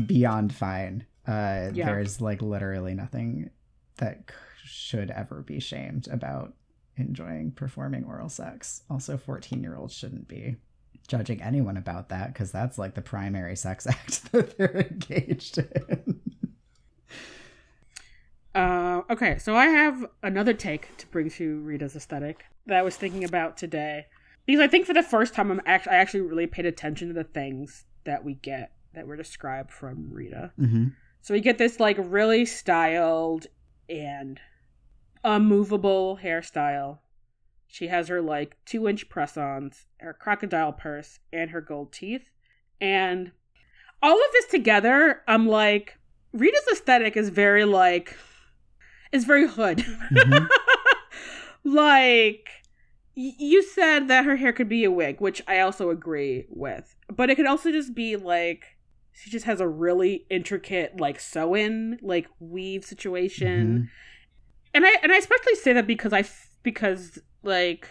[0.06, 1.06] beyond fine.
[1.28, 1.86] Uh, Yeah.
[1.88, 3.50] There's like literally nothing
[3.98, 6.56] that c- should ever be shamed about
[6.96, 8.84] enjoying performing oral sex.
[8.90, 10.58] Also, 14 year olds shouldn't be
[11.08, 16.20] judging anyone about that because that's like the primary sex act that they're engaged in.
[18.56, 22.96] Uh, okay, so I have another take to bring to Rita's aesthetic that I was
[22.96, 24.06] thinking about today.
[24.46, 27.14] Because I think for the first time I'm actually I actually really paid attention to
[27.14, 30.52] the things that we get that were described from Rita.
[30.60, 30.88] mm-hmm.
[31.22, 33.48] So we get this like really styled
[33.90, 34.40] and
[35.24, 37.00] unmovable hairstyle.
[37.68, 42.30] She has her like two inch press ons, her crocodile purse, and her gold teeth.
[42.82, 43.32] And
[44.02, 46.00] all of this together, I'm like,
[46.32, 48.16] Rita's aesthetic is very like,
[49.12, 49.80] is very hood.
[50.12, 50.48] Mhm.
[51.64, 52.50] like,
[53.16, 56.96] y- you said that her hair could be a wig, which I also agree with.
[57.14, 58.78] But it could also just be like,
[59.12, 63.90] she just has a really intricate like sew in like weave situation
[64.74, 67.90] and i and i especially say that because i f- because like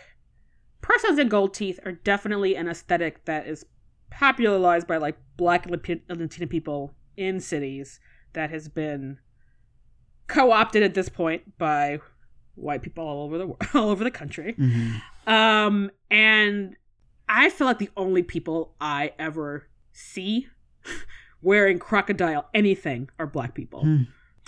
[0.81, 3.67] press-ons and gold teeth are definitely an aesthetic that is
[4.11, 5.73] popularized by like black and
[6.09, 8.01] latina people in cities
[8.33, 9.19] that has been
[10.29, 12.01] co-opted at this point by
[12.55, 13.47] white people all over the
[13.79, 15.01] all over the country Mhm.
[15.27, 16.77] um, and
[17.29, 20.47] I feel like the only people I ever see
[21.43, 23.83] wearing crocodile anything are black people.
[23.83, 24.03] Hmm.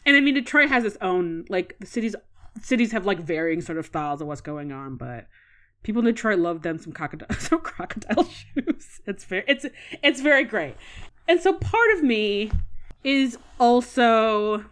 [0.07, 2.17] And I mean, Detroit has its own like the cities.
[2.63, 5.27] Cities have like varying sort of styles of what's going on, but
[5.83, 9.01] people in Detroit love them some crocodile some crocodile shoes.
[9.07, 9.67] It's very it's
[10.03, 10.75] it's very great.
[11.29, 12.51] And so part of me
[13.05, 14.65] is also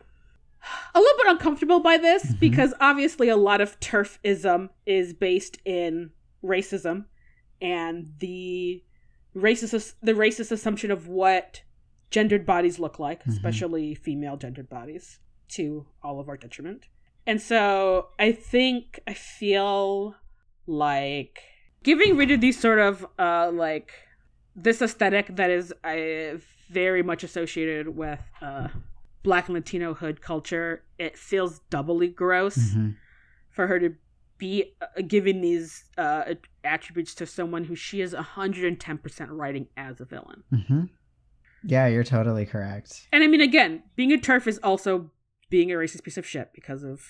[0.94, 2.40] a little bit uncomfortable by this Mhm.
[2.40, 6.10] because obviously a lot of TERFism is based in
[6.44, 7.06] racism
[7.60, 8.82] and the
[9.36, 11.62] racist the racist assumption of what
[12.10, 13.28] gendered bodies look like, Mhm.
[13.32, 16.88] especially female gendered bodies, to all of our detriment.
[17.26, 20.16] And so I think I feel
[20.66, 21.42] like
[21.82, 23.92] giving rid of these sort of uh like
[24.56, 26.38] this aesthetic that is uh,
[26.70, 28.68] very much associated with uh
[29.22, 32.96] black and latino hood culture it feels doubly gross Mhm.
[33.50, 33.94] for her to
[34.38, 40.04] be uh, giving these uh attributes to someone who she is 110% writing as a
[40.04, 40.90] villain Mhm.
[41.64, 43.08] Yeah, you're totally correct.
[43.12, 45.10] and i mean again being a TERF is also
[45.50, 47.04] being a racist piece of shit because of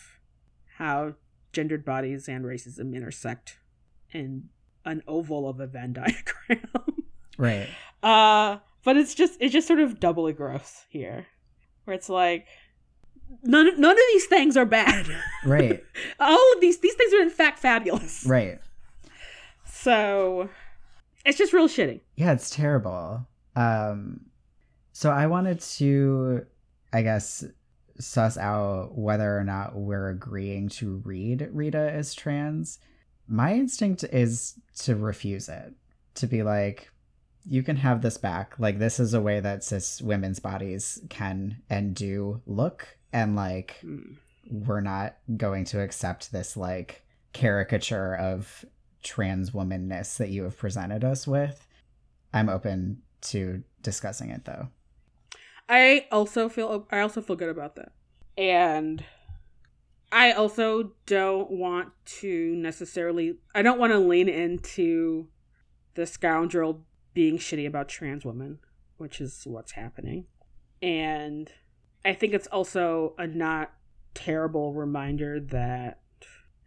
[0.79, 1.15] how
[1.53, 3.59] gendered bodies and racism intersect
[4.13, 4.49] in
[4.85, 6.67] an oval of a venn diagram
[7.37, 7.69] Right.
[8.03, 11.27] Uh, but it's just it's just sort of doubly gross here,
[11.89, 12.47] where it's like
[13.43, 15.07] none none of these things are bad.
[15.45, 15.83] Right.
[16.21, 18.27] All of these these things are in fact fabulous.
[18.27, 18.61] Right.
[19.65, 20.51] So
[21.25, 22.01] it's just real shitty.
[22.17, 23.27] Yeah, it's terrible.
[23.57, 24.27] Um
[24.93, 26.45] so I wanted to
[26.93, 27.45] I guess
[28.01, 32.79] suss out whether or not we're agreeing to read Rita as trans.
[33.27, 35.73] My instinct is to refuse it.
[36.17, 36.91] To be like
[37.49, 38.55] you can have this back.
[38.59, 43.79] Like this is a way that cis women's bodies can and do look and like
[43.81, 44.15] Hmm.
[44.51, 48.65] we're not going to accept this like caricature of
[49.03, 51.67] trans womanness that you have presented us with.
[52.33, 54.69] I'm open to discussing it though.
[55.69, 57.93] I also feel I also feel good about that.
[58.37, 59.05] And
[60.13, 65.29] I also don't want to necessarily I don't want to lean into
[65.95, 66.85] the scoundrel
[67.19, 68.61] being shitty about trans women,
[68.97, 70.25] which is what's happening.
[70.81, 71.51] And
[72.05, 73.73] I think it's also a not
[74.15, 75.99] terrible reminder that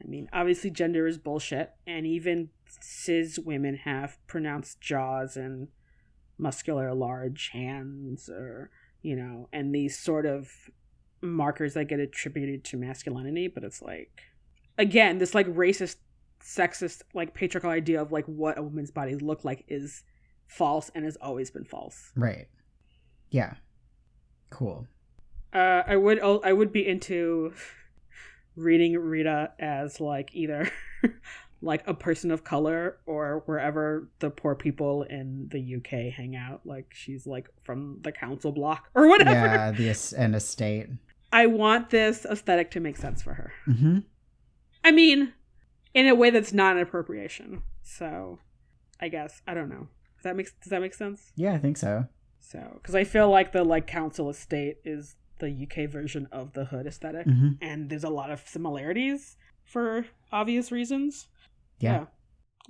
[0.03, 5.69] I mean, obviously gender is bullshit and even cis women have pronounced jaws and
[6.37, 8.71] muscular large hands or
[9.01, 10.51] you know, and these sort of
[11.21, 14.19] markers that get attributed to masculinity, but it's like
[14.77, 15.95] again, this like racist,
[16.43, 20.03] sexist, like patriarchal idea of like what a woman's body look like is
[20.51, 22.11] false and has always been false.
[22.15, 22.47] Right.
[23.29, 23.53] Yeah.
[24.49, 24.85] Cool.
[25.53, 27.53] Uh, I would I would be into
[28.55, 30.69] reading Rita as like either
[31.61, 36.61] like a person of color or wherever the poor people in the UK hang out.
[36.65, 39.31] Like she's like from the council block or whatever.
[39.31, 40.87] Yeah, the and estate.
[41.31, 43.53] I want this aesthetic to make sense for her.
[43.67, 43.99] Mm-hmm.
[44.83, 45.33] I mean,
[45.93, 47.63] in a way that's not an appropriation.
[47.83, 48.39] So,
[48.99, 49.87] I guess I don't know.
[50.21, 51.31] Does that make does that make sense?
[51.35, 52.05] Yeah, I think so.
[52.39, 56.65] So, because I feel like the like council estate is the UK version of the
[56.65, 57.57] hood esthetic Mhm.
[57.61, 61.27] and there's a lot of similarities for obvious reasons.
[61.79, 62.05] Yeah.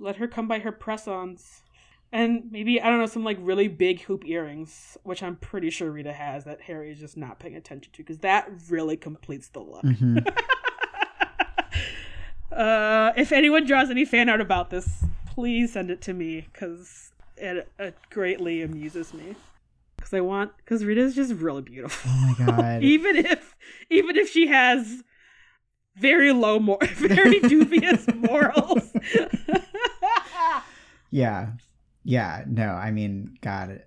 [0.00, 1.62] Let her come by her press-ons.
[2.10, 5.90] And maybe, I don't know, some like really big hoop earrings, which I'm pretty sure
[5.90, 9.60] Rita has that Harry is just not paying attention to because that really completes the
[9.60, 9.84] look.
[9.84, 10.18] hmm
[12.52, 17.11] uh, if anyone draws any fan art about this, please send it to me because
[17.42, 19.34] it, it greatly amuses me.
[19.96, 22.10] Because I want, because Rita's just really beautiful.
[22.12, 22.82] Oh my god.
[22.82, 23.54] even if,
[23.90, 25.02] even if she has
[25.96, 28.92] very low, mor- very dubious morals.
[31.10, 31.50] Yeah.
[32.04, 32.44] Yeah.
[32.46, 33.82] No, I mean, God.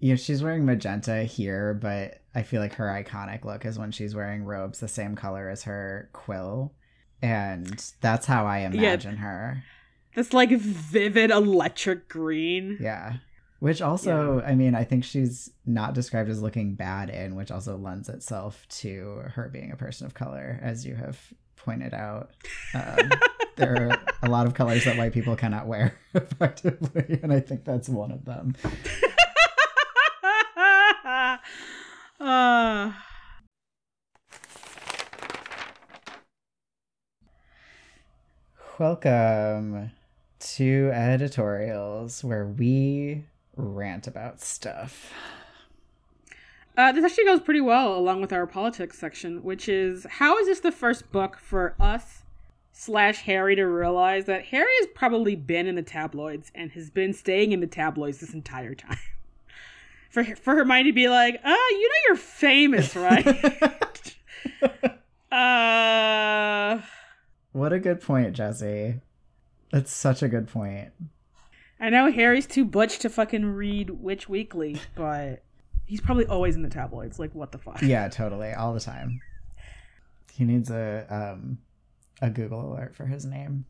[0.00, 3.90] You know, she's wearing magenta here, but I feel like her iconic look is when
[3.90, 6.72] she's wearing robes the same color as her quill.
[7.20, 9.64] And that's how I imagine her.
[10.14, 12.78] This like vivid electric green.
[12.80, 13.14] Yeah.
[13.60, 17.76] Which also, I mean, I think she's not described as looking bad in, which also
[17.76, 21.18] lends itself to her being a person of color, as you have
[21.56, 22.30] pointed out.
[22.72, 23.10] Um,
[23.56, 27.64] there are a lot of colors that white people cannot wear effectively, and I think
[27.64, 28.54] that's one of them.
[32.20, 32.92] uh,
[38.78, 39.90] Welcome
[40.40, 43.24] to editorials where we
[43.56, 45.12] rant about stuff.
[46.76, 50.46] Uh, this actually goes pretty well along with our politics section, which is how is
[50.46, 52.22] this the first book for us
[52.70, 57.12] slash Harry to realize that Harry has probably been in the tabloids and has been
[57.12, 58.98] staying in the tabloids this entire time.
[60.10, 63.26] For for Hermione to be like, ah, you know you're famous, right?
[65.30, 66.80] uh,
[67.52, 69.00] What a good point, Jesse.
[69.70, 70.92] That's such a good point.
[71.80, 75.42] I know Harry's too butch to fucking read Witch Weekly, but
[75.86, 77.18] he's probably always in the tabloids.
[77.18, 77.82] Like, what the fuck?
[77.82, 79.20] Yeah, totally, all the time.
[80.32, 81.58] He needs a um
[82.20, 83.64] a Google alert for his name.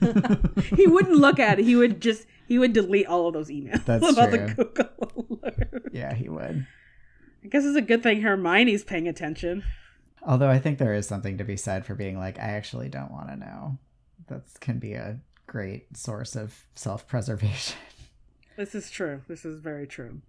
[0.74, 1.64] he wouldn't look at it.
[1.64, 4.46] He would just he would delete all of those emails That's about true.
[4.46, 5.90] the Google alert.
[5.92, 6.66] Yeah, he would.
[7.44, 9.64] I guess it's a good thing Hermione's paying attention.
[10.22, 13.12] Although I think there is something to be said for being like, I actually don't
[13.12, 13.78] want to know.
[14.28, 17.76] That can be a great source of self-preservation.
[18.56, 19.22] This is true.
[19.28, 20.20] This is very true.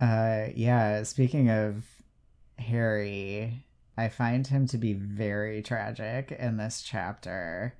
[0.00, 1.02] Uh, yeah.
[1.02, 1.84] Speaking of
[2.56, 3.62] Harry,
[3.94, 7.74] I find him to be very tragic in this chapter.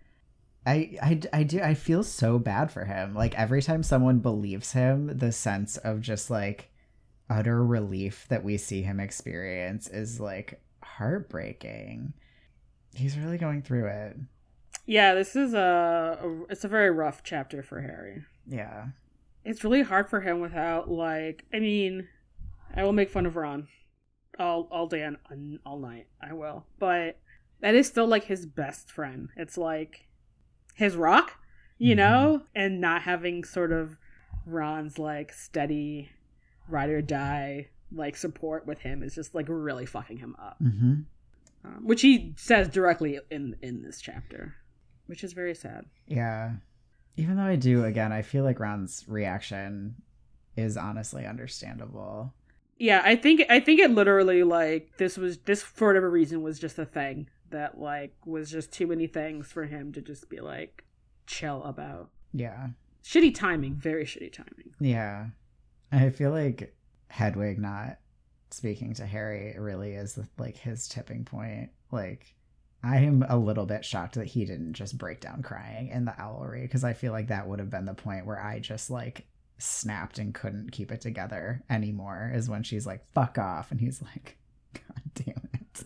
[0.66, 3.14] I, I, I do I feel so bad for him.
[3.14, 6.70] Like every time someone believes him, the sense of just like
[7.30, 12.12] utter relief that we see him experience is like heartbreaking.
[12.94, 14.16] He's really going through it.
[14.90, 18.24] Yeah, this is a, a it's a very rough chapter for Harry.
[18.46, 18.86] Yeah.
[19.44, 22.08] It's really hard for him without like I mean,
[22.74, 23.68] I will make fun of Ron
[24.38, 25.18] all all day and
[25.66, 26.06] all night.
[26.22, 27.18] I will, but
[27.60, 29.28] that is still like his best friend.
[29.36, 30.06] It's like
[30.74, 31.32] his rock,
[31.76, 31.98] you Mhm.
[31.98, 33.96] know, and not having sort of
[34.46, 36.10] Ron's like steady
[36.66, 40.94] ride or die like support with him is just like really fucking him up, Mm-hmm.
[41.64, 44.54] um, which he says directly in in this chapter,
[45.08, 45.86] which is very sad.
[46.06, 46.52] Yeah.
[47.16, 49.96] Even though I do, again, I feel like Ron's reaction
[50.56, 52.32] is honestly understandable.
[52.78, 56.60] Yeah, I think I think it literally like this was this for whatever reason was
[56.60, 60.40] just a thing that like was just too many things for him to just be
[60.40, 60.84] like
[61.26, 62.10] chill about.
[62.32, 62.68] Yeah.
[63.02, 64.74] Shitty timing, very shitty timing.
[64.78, 65.26] Yeah.
[65.90, 66.74] I feel like
[67.08, 67.98] Hedwig not
[68.50, 71.70] speaking to Harry really is like his tipping point.
[71.90, 72.34] Like,
[72.82, 76.12] I am a little bit shocked that he didn't just break down crying in the
[76.12, 79.26] owlery because I feel like that would have been the point where I just like
[79.58, 82.30] snapped and couldn't keep it together anymore.
[82.32, 83.70] Is when she's like, fuck off.
[83.72, 84.38] And he's like,
[84.74, 85.82] God damn it.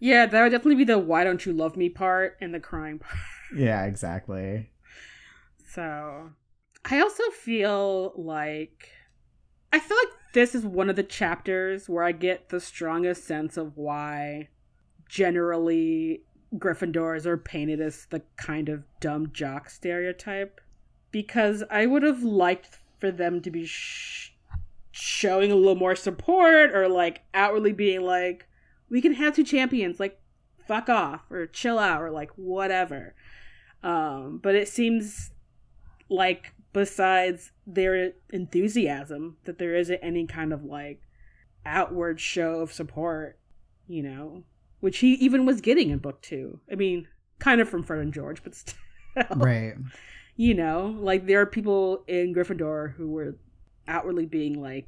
[0.00, 2.98] Yeah, that would definitely be the why don't you love me part and the crying
[2.98, 3.14] part.
[3.54, 4.70] Yeah, exactly.
[5.68, 6.30] So,
[6.84, 8.88] I also feel like
[9.72, 13.56] I feel like this is one of the chapters where I get the strongest sense
[13.56, 14.48] of why
[15.10, 16.22] generally
[16.56, 20.60] Gryffindors are painted as the kind of dumb jock stereotype
[21.10, 24.32] because I would have liked for them to be sh-
[24.92, 28.46] showing a little more support or like outwardly being like
[28.88, 30.20] we can have two champions like
[30.66, 33.14] fuck off or chill out or like whatever.
[33.82, 35.32] Um but it seems
[36.08, 41.02] like besides their enthusiasm that there isn't any kind of like
[41.66, 43.38] outward show of support
[43.88, 44.44] you know
[44.80, 47.06] which he even was getting in book two i mean
[47.38, 48.74] kind of from fred and george but still
[49.36, 49.74] Right.
[50.36, 53.36] you know like there are people in gryffindor who were
[53.88, 54.86] outwardly being like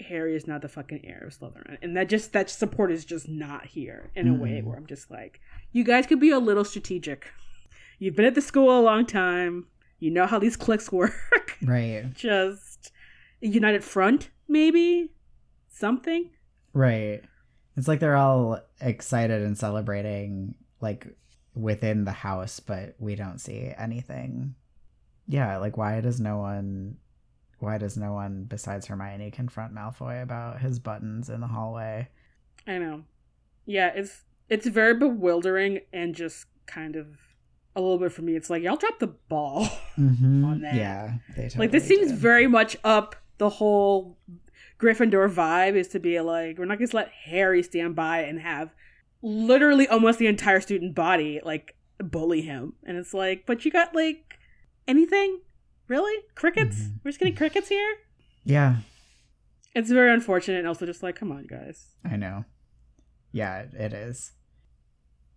[0.00, 3.28] harry is not the fucking heir of slytherin and that just that support is just
[3.28, 4.64] not here in a way Mm.
[4.64, 5.40] where i'm just like
[5.72, 7.32] you guys could be a little strategic
[7.98, 9.66] you've been at the school a long time
[9.98, 12.14] you know how these cliques work Right.
[12.14, 12.92] just
[13.42, 15.10] a united front maybe
[15.68, 16.30] something
[16.72, 17.22] Right.
[17.78, 21.06] It's like they're all excited and celebrating like
[21.54, 24.54] within the house, but we don't see anything.
[25.26, 26.96] Yeah, like why does no one
[27.60, 32.08] why does no one besides Hermione confront Malfoy about his buttons in the hallway?
[32.66, 33.02] i know
[33.66, 37.06] yeah it's it's very bewildering and just kind of
[37.74, 39.66] a little bit for me it's like y'all dropped the ball
[39.98, 40.44] Mm-hmm.
[40.44, 40.74] On that.
[40.74, 42.18] Yeah, they totally like this seems did.
[42.18, 44.16] very much up the whole
[44.80, 48.40] Gryffindor vibe is to be like we're not going to let Harry stand by and
[48.40, 48.70] have
[49.22, 52.74] literally almost the entire student body like bully him.
[52.84, 54.38] And it's like but you got like
[54.86, 55.40] anything?
[55.88, 56.22] Really?
[56.34, 56.76] Crickets?
[56.78, 57.00] Mhm.
[57.04, 57.96] we're just getting crickets here?
[58.44, 58.76] Yeah,
[59.74, 61.88] it's very unfortunate and also just like come on guys.
[62.04, 62.44] I know.
[63.32, 64.32] Yeah, it is.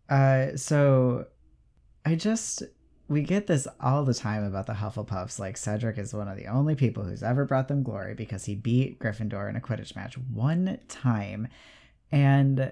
[0.09, 1.25] Uh, so
[2.05, 2.63] I just
[3.11, 5.37] we get this all the time about the Hufflepuffs.
[5.37, 8.55] Like Cedric is one of the only people who's ever brought them glory because he
[8.55, 11.47] beat Gryffindor in a Quidditch match one time,
[12.11, 12.71] and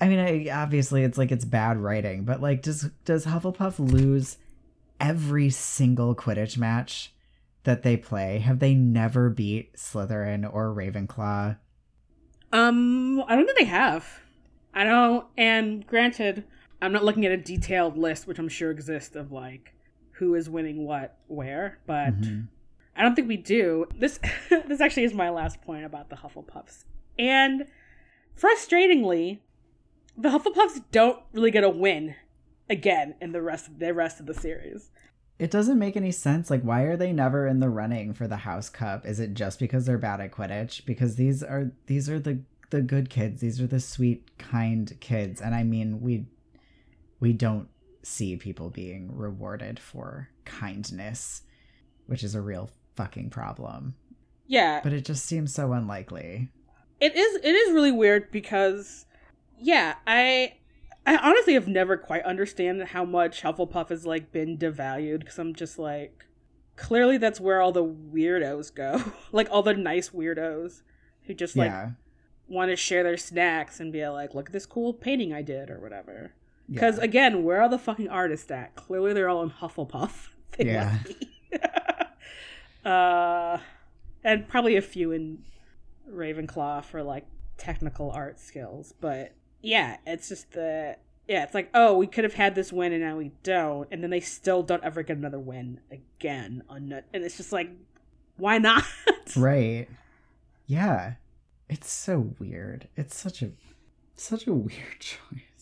[0.00, 4.38] I mean, I, obviously it's like it's bad writing, but like, does does Hufflepuff lose
[5.00, 7.12] every single Quidditch match?
[7.62, 11.56] That they play, have they never beat Slytherin or Ravenclaw?
[12.54, 14.20] um I don't think they have
[14.72, 16.44] I don't and granted
[16.84, 19.74] I'm not looking at a detailed list which I'm sure exists of like
[20.12, 22.48] who is winning what where but Mhm.
[22.96, 23.86] I don't think we do.
[23.98, 24.20] This
[24.50, 26.84] this actually is my last point about the Hufflepuffs.
[27.18, 27.66] And
[28.38, 29.40] frustratingly,
[30.16, 32.14] the Hufflepuffs don't really get a win
[32.70, 34.90] again in the rest of the rest of the series.
[35.38, 36.50] It doesn't make any sense.
[36.50, 39.04] Like, why are they never in the running for the House Cup?
[39.04, 40.84] Is it just because they're bad at Quidditch?
[40.86, 42.38] Because these are these are the
[42.70, 43.40] the good kids.
[43.40, 45.40] These are the sweet, kind kids.
[45.40, 46.26] And I mean, we
[47.24, 47.70] we don't
[48.02, 51.40] see people being rewarded for kindness,
[52.04, 53.94] which is a real fucking problem.
[54.46, 56.50] Yeah, But it just seems so unlikely.
[57.00, 59.06] it is it is really weird because
[59.58, 60.56] yeah, I
[61.06, 65.54] I honestly have never quite understand how much Hufflepuff has like been devalued because I'm
[65.54, 66.26] just like
[66.76, 69.02] clearly that's where all the weirdos go.
[69.32, 70.82] like all the nice weirdos
[71.22, 71.92] who just like yeah.
[72.48, 75.70] want to share their snacks and be like, look at this cool painting I did
[75.70, 76.34] or whatever.
[76.70, 77.04] Because yeah.
[77.04, 78.74] again, where are the fucking artists at?
[78.74, 80.28] Clearly, they're all in Hufflepuff.
[80.56, 80.98] They Yeah.
[82.88, 83.58] uh,
[84.22, 85.42] and probably a few in
[86.08, 87.26] Ravenclaw for like
[87.58, 88.94] technical art skills.
[89.00, 90.96] But yeah, it's just the
[91.26, 94.02] yeah, it's like oh, we could have had this win and now we don't, and
[94.02, 97.70] then they still don't ever get another win again on and it's just like,
[98.36, 98.84] why not?
[99.36, 99.88] Right.
[100.66, 101.14] Yeah.
[101.68, 102.88] It's so weird.
[102.94, 103.52] It's such a
[104.14, 105.53] such a weird choice.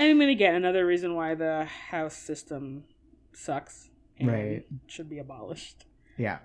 [0.00, 2.84] I mean, again, another reason why the house system
[3.32, 4.66] sucks and Right.
[4.86, 5.84] should be abolished.
[6.16, 6.38] Yeah.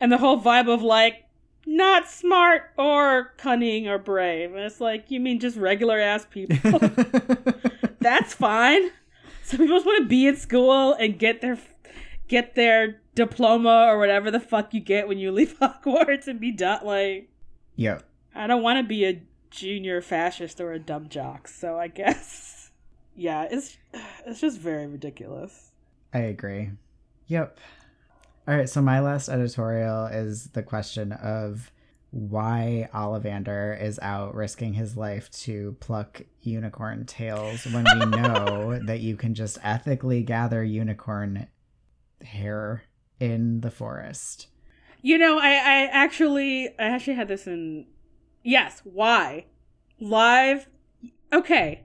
[0.00, 1.24] And the whole vibe of like
[1.66, 6.56] not smart or cunning or brave, and it's like you mean just regular ass people.
[8.00, 8.90] That's fine.
[9.42, 11.58] Some people just want to be in school and get their
[12.28, 16.52] get their diploma or whatever the fuck you get when you leave Hogwarts and be
[16.52, 16.84] done.
[16.84, 17.28] Like
[17.76, 17.98] Yeah.
[18.34, 19.20] I don't want to be a
[19.50, 22.49] junior fascist or a dumb jock, so I guess
[23.14, 23.76] yeah, it's
[24.26, 25.72] it's just very ridiculous.
[26.12, 26.70] I agree.
[27.26, 27.58] Yep.
[28.48, 31.70] All right, so my last editorial is the question of
[32.10, 38.98] why Ollivander is out risking his life to pluck unicorn tails when we know that
[39.00, 41.46] you can just ethically gather unicorn
[42.22, 42.82] hair
[43.20, 44.48] in the forest.
[45.02, 47.86] You know, I, I actually I actually had this in
[48.42, 49.46] Yes, why?
[50.00, 50.66] Live
[51.32, 51.84] Okay.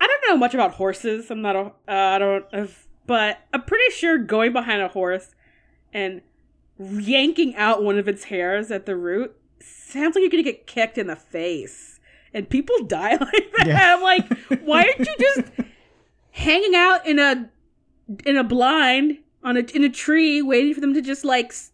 [0.00, 1.30] I don't know much about horses.
[1.30, 2.44] I'm not a uh, I don't
[3.06, 5.34] but I'm pretty sure going behind a horse
[5.92, 6.22] and
[6.78, 10.96] yanking out one of its hairs at the root sounds like you're gonna get kicked
[10.98, 12.00] in the face.
[12.32, 13.66] And people die like that.
[13.66, 13.94] Yeah.
[13.96, 14.32] I'm like,
[14.62, 15.52] why aren't you just
[16.30, 17.50] hanging out in a
[18.24, 21.72] in a blind on a in a tree, waiting for them to just like s-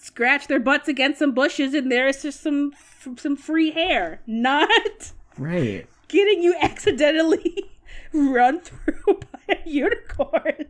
[0.00, 2.72] scratch their butts against some bushes, and there's just some
[3.16, 5.86] some free hair, not Right.
[6.14, 7.70] Getting you accidentally
[8.12, 10.66] run through by a unicorn.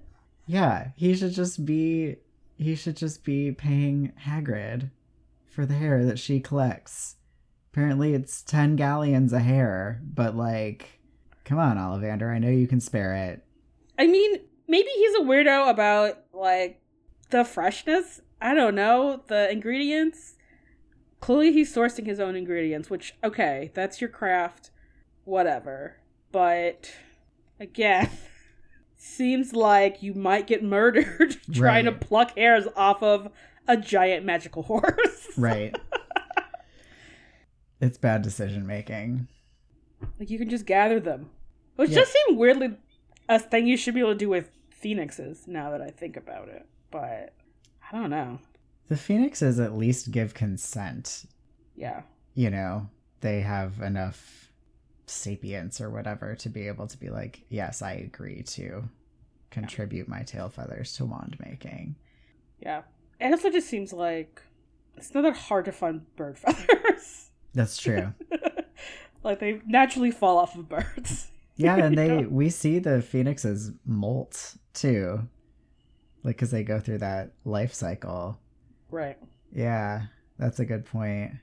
[0.46, 2.16] Yeah, he should just be
[2.56, 4.90] he should just be paying Hagrid
[5.46, 7.16] for the hair that she collects.
[7.72, 11.00] Apparently it's 10 galleons a hair, but like
[11.44, 13.44] come on, Ollivander, I know you can spare it.
[13.98, 16.80] I mean, maybe he's a weirdo about like
[17.30, 18.20] the freshness.
[18.40, 20.34] I don't know the ingredients.
[21.20, 24.70] Clearly, he's sourcing his own ingredients, which okay, that's your craft,
[25.24, 25.96] whatever.
[26.32, 26.90] But
[27.60, 28.10] again,
[28.96, 33.30] seems like you might get murdered trying to pluck hairs off of
[33.68, 35.28] a giant magical horse.
[35.36, 35.74] Right.
[37.80, 39.26] it's bad decision making.
[40.20, 41.30] Like you can just gather them,
[41.76, 42.00] which Yeah.
[42.00, 42.76] does seem weirdly
[43.28, 45.48] a thing you should be able to do with phoenixes.
[45.48, 47.32] Now that I think about it, but
[47.90, 48.38] I don't know.
[48.88, 51.24] The phoenixes at least give consent.
[51.74, 52.02] Yeah,
[52.34, 52.90] You know,
[53.22, 54.43] they have enough
[55.06, 58.88] sapience or whatever to be able to be like, yes, I agree to
[59.50, 61.96] contribute my tail feathers to wand making.
[62.60, 62.82] yeah.
[63.20, 64.42] It also just seems like
[64.96, 67.30] it's not that hard to find bird feathers.
[67.54, 68.12] That's true.
[69.22, 71.28] like they naturally fall off of birds.
[71.56, 72.26] Yeah, and they Yeah.
[72.26, 75.28] we see the phoenixes molt too,
[76.24, 78.40] like because they go through that life cycle.
[78.90, 79.16] Right.
[79.52, 81.34] Yeah, that's a good point.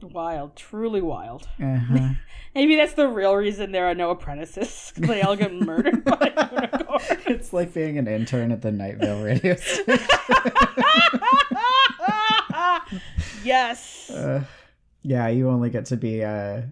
[0.00, 1.48] Wild, truly wild.
[1.62, 2.10] Uh-huh.
[2.54, 4.92] Maybe that's the real reason there are no apprentices.
[4.96, 7.02] they all get murdered by unicorns.
[7.26, 9.98] it's like being an intern at the Night Vale radio station.
[13.44, 14.10] yes.
[14.10, 14.44] Uh,
[15.02, 16.62] yeah, you only get to be uh,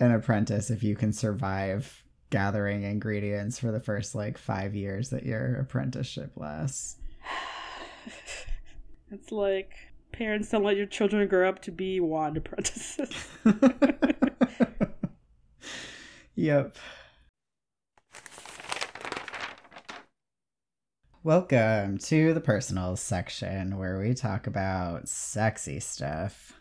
[0.00, 5.24] an apprentice if you can survive gathering ingredients for the first like five years that
[5.24, 6.96] your apprenticeship lasts.
[9.14, 9.74] It's like
[10.12, 13.28] parents don't let your children grow up to be wand apprentices.
[16.34, 16.76] yep.
[21.24, 26.60] Welcome to the personal section where we talk about sexy stuff.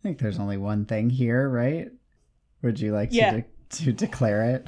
[0.00, 1.88] I think there's only one thing here, right?
[2.62, 3.30] Would you like Yeah.
[3.32, 3.46] to, de-
[3.84, 4.66] to declare it?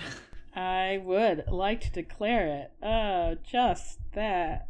[0.57, 2.73] I would like to declare it.
[2.85, 4.69] Oh, just that.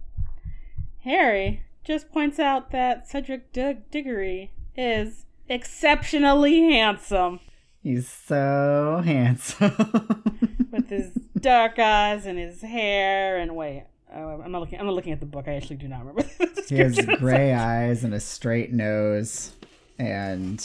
[1.04, 7.40] Harry just points out that Cedric Dig- Diggory is exceptionally handsome
[7.82, 9.72] He's so handsome.
[10.70, 13.84] with his dark eyes and his hair and wait.
[14.14, 14.78] Oh, I'm not looking.
[14.80, 15.46] I'm not looking at the book.
[15.48, 16.24] I actually do not remember.
[16.68, 19.52] he has gray eyes and a straight nose
[19.98, 20.62] and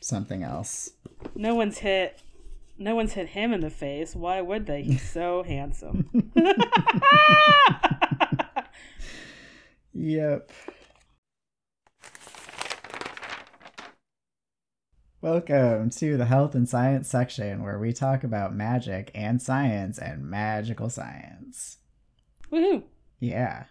[0.00, 0.90] something else.
[1.34, 2.22] No one's hit.
[2.78, 4.14] No one's hit him in the face.
[4.14, 4.82] Why would they?
[4.82, 6.32] He's so handsome.
[9.96, 10.50] Yep.
[15.20, 20.28] Welcome to the health and science section where we talk about magic and science and
[20.28, 21.78] magical science.
[22.50, 22.82] Woohoo!
[23.20, 23.66] Yeah.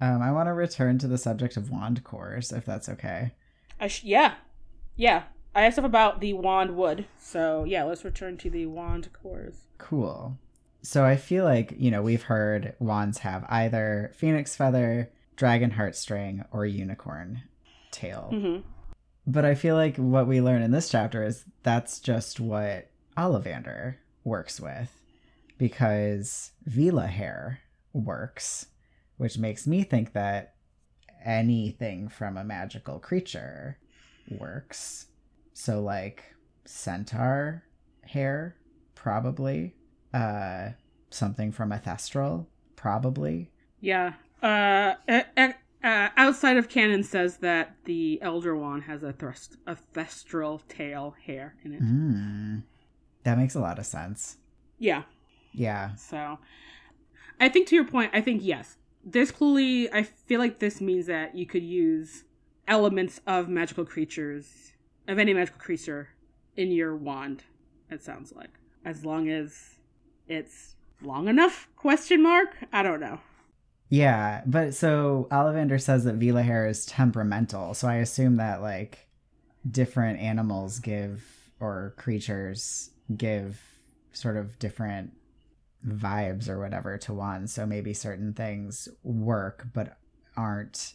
[0.00, 3.32] Um, I want to return to the subject of wand cores, if that's okay.
[3.78, 4.36] I sh- yeah,
[4.96, 5.24] yeah.
[5.54, 7.04] I have stuff about the wand wood.
[7.18, 9.66] So yeah, let's return to the wand cores.
[9.76, 10.38] Cool.
[10.80, 16.44] So I feel like, you know, we've heard wands have either phoenix feather, dragon heartstring,
[16.52, 17.42] or unicorn
[17.90, 18.30] tail.
[18.30, 18.58] hmm
[19.26, 23.96] But I feel like what we learn in this chapter is that's just what Ollivander
[24.24, 24.90] works with
[25.58, 27.60] because Veela hair
[27.92, 28.66] works,
[29.16, 30.54] which makes me think that
[31.24, 33.78] anything from a magical creature
[34.28, 35.06] works.
[35.52, 36.24] So, like
[36.64, 37.62] centaur
[38.02, 38.56] hair,
[38.94, 39.74] probably.
[40.12, 40.70] Uh,
[41.10, 43.50] something from a thestral, probably.
[43.80, 44.14] Yeah.
[44.42, 44.94] Uh,
[45.36, 51.14] uh, outside of canon says that the elder wand has a thrust a thestral tail
[51.26, 51.82] hair in it.
[51.82, 52.62] Mm.
[53.24, 54.38] That makes a lot of sense.
[54.78, 55.02] Yeah.
[55.52, 55.94] Yeah.
[55.94, 56.38] So,
[57.40, 61.06] I think to your point, I think yes, this clearly, I feel like this means
[61.06, 62.24] that you could use
[62.66, 64.72] elements of magical creatures,
[65.06, 66.08] of any magical creature,
[66.56, 67.44] in your wand.
[67.90, 68.50] It sounds like,
[68.84, 69.76] as long as
[70.28, 71.68] it's long enough?
[71.76, 72.56] Question mark.
[72.72, 73.20] I don't know.
[73.88, 79.06] Yeah, but so Ollivander says that Veela hair is temperamental, so I assume that like
[79.70, 81.24] different animals give
[81.60, 83.60] or creatures give
[84.12, 85.12] sort of different
[85.86, 87.46] vibes or whatever to one.
[87.46, 89.96] So maybe certain things work but
[90.36, 90.94] aren't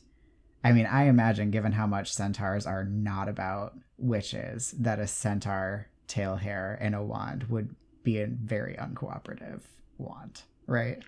[0.63, 5.87] I mean, I imagine given how much centaurs are not about witches, that a centaur
[6.07, 7.73] tail hair and a wand would
[8.03, 9.61] be a very uncooperative
[9.97, 11.01] wand, right?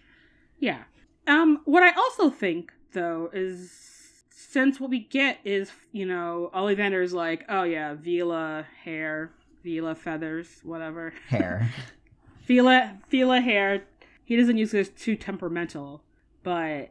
[0.59, 0.83] Yeah.
[1.27, 7.13] Um, what I also think though is since what we get is you know Ollivander's
[7.13, 9.31] like, oh yeah, Veela hair,
[9.65, 11.13] Veela feathers, whatever.
[11.29, 11.69] Hair.
[12.47, 13.83] Veela Veela hair.
[14.23, 16.03] He doesn't use this too temperamental,
[16.43, 16.89] but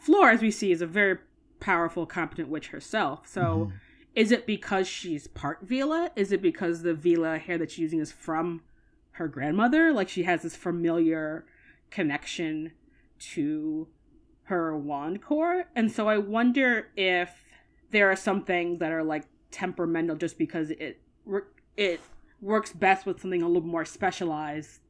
[0.00, 1.18] Fleur as we see, is a very
[1.60, 3.26] powerful, competent witch herself.
[3.26, 3.40] So.
[3.40, 3.72] Mhm.
[4.14, 6.10] Is it because she's part Veela?
[6.16, 8.62] Is it because the Veela hair that she's using is from
[9.12, 9.92] her grandmother?
[9.92, 11.44] Like she has this familiar
[11.90, 12.72] connection
[13.18, 13.88] to
[14.44, 15.64] her wand core.
[15.76, 17.30] And so I wonder if
[17.90, 21.00] there are some things that are like temperamental just because it
[21.76, 22.00] it
[22.40, 24.80] works best with something a little more specialized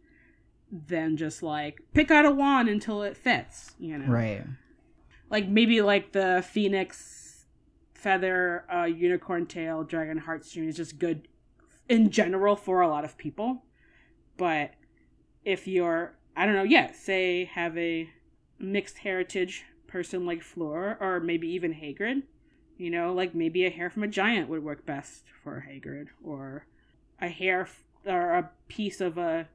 [0.70, 4.44] than just like pick out a wand until it fits, you know Right.
[5.30, 7.46] like maybe like the phoenix
[7.94, 11.26] feather uh unicorn tail dragon heartstring is just good
[11.88, 13.64] in general for a lot of people
[14.36, 14.70] but
[15.44, 18.08] if you're i don't know yeah say have a
[18.58, 22.22] mixed heritage person like Fleur or maybe even Hagrid
[22.76, 26.66] you know like maybe a hair from a giant would work best for Hagrid or
[27.20, 29.48] a hair f- or a piece of a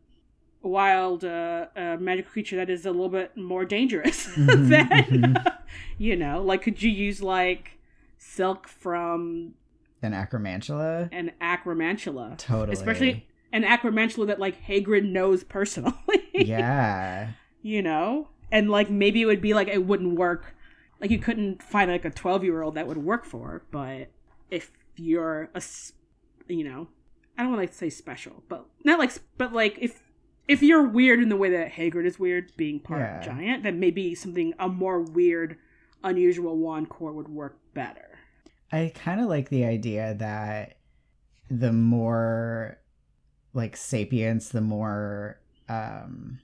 [0.61, 4.89] wild uh, uh, magical creature that is a little bit more dangerous Mhm, than
[5.35, 5.53] mhm.
[5.97, 7.77] you know like could you use like
[8.17, 9.53] silk from
[10.01, 11.09] An acromantula?
[11.11, 12.73] an acromantula Totally.
[12.73, 15.93] especially an acromantula that like Hagrid knows personally
[16.33, 17.31] yeah.
[17.61, 20.55] you know and like maybe it would be like it wouldn't work
[21.01, 24.07] like you couldn't find like a 12 year old that would work for but
[24.49, 25.61] if you're a
[26.47, 26.87] you know
[27.37, 30.01] i don't want to say special but not like but like if
[30.47, 33.19] if you're weird in the way that Hagrid is weird being part Yeah.
[33.21, 35.57] giant then maybe something a more weird
[36.03, 38.09] unusual wand core would work better
[38.71, 40.77] I kind of like the idea that
[41.51, 42.79] the more
[43.53, 45.39] like sapience, the more
[45.69, 46.39] um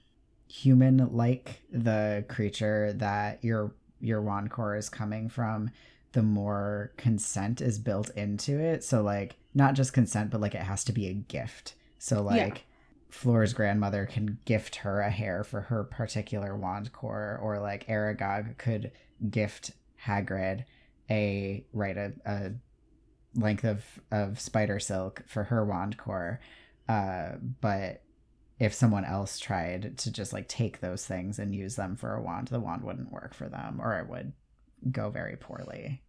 [0.50, 5.70] human like the creature that your your wand core is coming from,
[6.12, 8.82] the more consent is built into it.
[8.82, 11.74] So like not just consent, but like it has to be a gift.
[11.98, 12.44] So Yeah.
[12.44, 12.64] like
[13.10, 18.56] Fleur's grandmother can gift her a hair for her particular wand core, or like Aragog
[18.58, 18.92] could
[19.30, 19.72] gift
[20.06, 20.64] Hagrid
[21.10, 22.52] a right a, a
[23.34, 26.40] length of of spider silk for her wand core.
[26.88, 28.02] Uh, but
[28.60, 32.22] if someone else tried to just like take those things and use them for a
[32.22, 34.32] wand, the wand wouldn't work for them, or it would
[34.92, 36.02] go very poorly.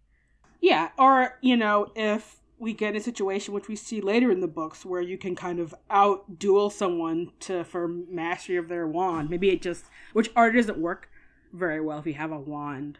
[0.59, 4.47] Yeah, or you know, if we get a situation which we see later in the
[4.47, 9.31] books where you can kind of out duel someone to for mastery of their wand.
[9.31, 11.09] Maybe it just which art doesn't work
[11.51, 12.99] very well if you have a wand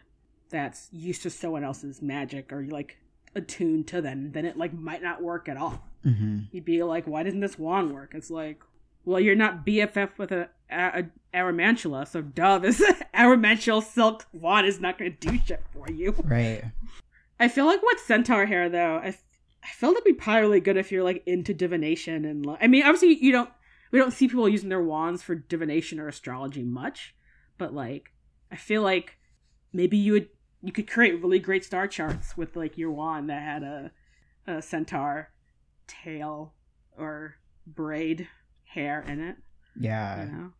[0.50, 2.96] that's used to someone else's magic or you like
[3.36, 5.84] attuned to them, then it like might not work at all.
[6.04, 6.40] Mm-hmm.
[6.50, 8.12] You'd be like, why doesn't this wand work?
[8.14, 8.60] It's like,
[9.04, 12.80] well, you're not BFF with a, a, a Aramantula, so duh, this
[13.14, 16.14] Aramantula silk wand is not going to do shit for you.
[16.22, 16.64] Right.
[17.40, 19.16] I feel like with centaur hair though, I,
[19.64, 22.66] I feel that'd be probably really good if you're like into divination and like, I
[22.66, 23.50] mean, obviously you don't
[23.90, 27.14] we don't see people using their wands for divination or astrology much,
[27.58, 28.12] but like
[28.50, 29.18] I feel like
[29.72, 30.28] maybe you would
[30.62, 33.90] you could create really great star charts with like your wand that had a
[34.46, 35.30] a centaur
[35.86, 36.54] tail
[36.96, 37.36] or
[37.66, 38.28] braid
[38.72, 39.36] hair in it.
[39.78, 40.24] Yeah.
[40.24, 40.50] You know?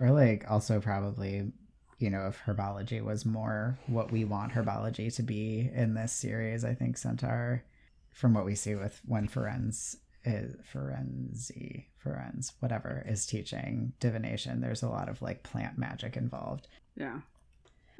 [0.00, 1.52] Or like also probably,
[1.98, 6.64] you know, if herbology was more what we want herbology to be in this series,
[6.64, 7.64] I think Centaur,
[8.12, 14.82] from what we see with when Ferenz is Ferenzi, Ferenz, whatever, is teaching divination, there's
[14.82, 16.68] a lot of like plant magic involved.
[16.96, 17.20] Yeah.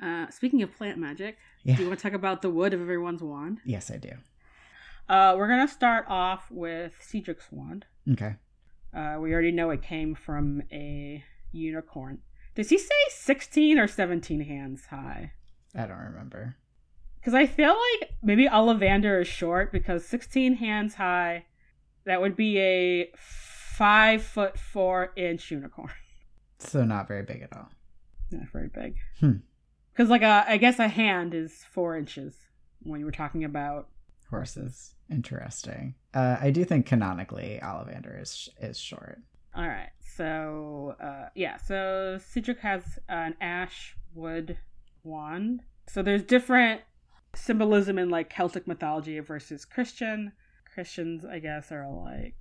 [0.02, 1.76] Uh, speaking of plant magic, Yeah.
[1.76, 3.58] do you want to talk about the wood of everyone's wand?
[3.64, 4.12] Yes, I do.
[5.08, 7.86] Uh, we're gonna start off with Cedric's wand.
[8.12, 8.36] Okay.
[8.94, 11.22] Uh, we already know it came from a
[11.52, 12.18] unicorn.
[12.54, 15.32] Does he say 16 or 17 hands high?
[15.74, 16.56] I don't remember.
[17.20, 21.44] Because I feel like maybe Ollivander is short because 16 hands high,
[22.04, 25.90] that would be a five foot four inch unicorn.
[26.60, 27.68] So not very big at all.
[28.32, 28.96] Not very big.
[29.20, 29.36] Hmm.
[29.92, 32.34] Because like a, I guess a hand is four inches
[32.82, 33.86] when you were talking about.
[34.30, 34.94] Horses.
[35.10, 35.94] Interesting.
[36.12, 39.20] Uh, I do think canonically Ollivander is is short.
[39.54, 44.58] All right, so uh, yeah, so Cedric has an ash wood
[45.02, 45.62] wand.
[45.88, 46.82] So there's different
[47.34, 50.32] symbolism in like Celtic mythology versus Christian.
[50.72, 52.36] Christians, I guess, are like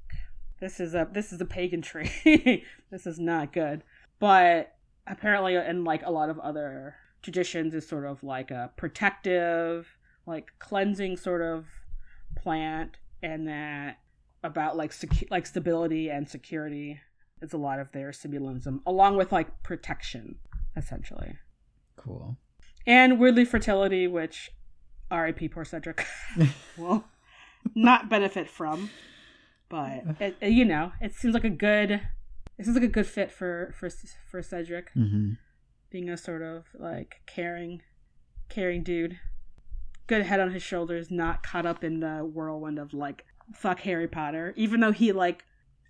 [0.60, 2.64] this is a this is a pagan tree.
[2.92, 3.84] this is not good.
[4.20, 4.76] But
[5.06, 9.88] apparently, in like a lot of other traditions, is sort of like a protective,
[10.26, 11.66] like cleansing sort of
[12.42, 13.98] plant, and that
[14.44, 17.00] about like secu- like stability and security
[17.42, 20.38] is a lot of their symbolism, along with like protection,
[20.76, 21.36] essentially,
[21.96, 22.38] Cool.
[22.86, 24.52] and weirdly fertility, which
[25.12, 25.50] R.I.P.
[25.50, 26.06] poor Cedric
[26.78, 27.06] will
[27.76, 28.90] not benefit from.
[29.70, 31.92] But it, it- you know, it seems like a good,
[32.58, 33.90] it seems like a good fit for for
[34.30, 35.34] for Cedric hmm
[35.90, 37.82] being a sort of like caring,
[38.50, 39.18] caring dude,
[40.08, 44.08] good head on his shoulders, not caught up in the whirlwind of like fuck Harry
[44.08, 44.54] Potter.
[44.58, 45.44] Even though he like,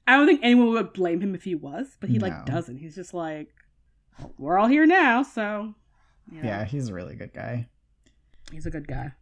[0.06, 2.28] I don't think anyone would blame him if he was, but he No.
[2.28, 2.78] like doesn't.
[2.78, 3.50] He's just like,
[4.38, 5.74] we're all here now, so
[6.32, 7.68] you know, Yeah, he's a really good guy.
[8.52, 9.14] he's a good guy.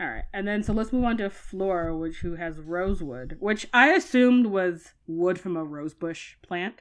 [0.00, 3.66] All right, and then so let's move on to Fleur, which who has rosewood, which
[3.74, 6.80] I assumed was wood from a rosebush plant.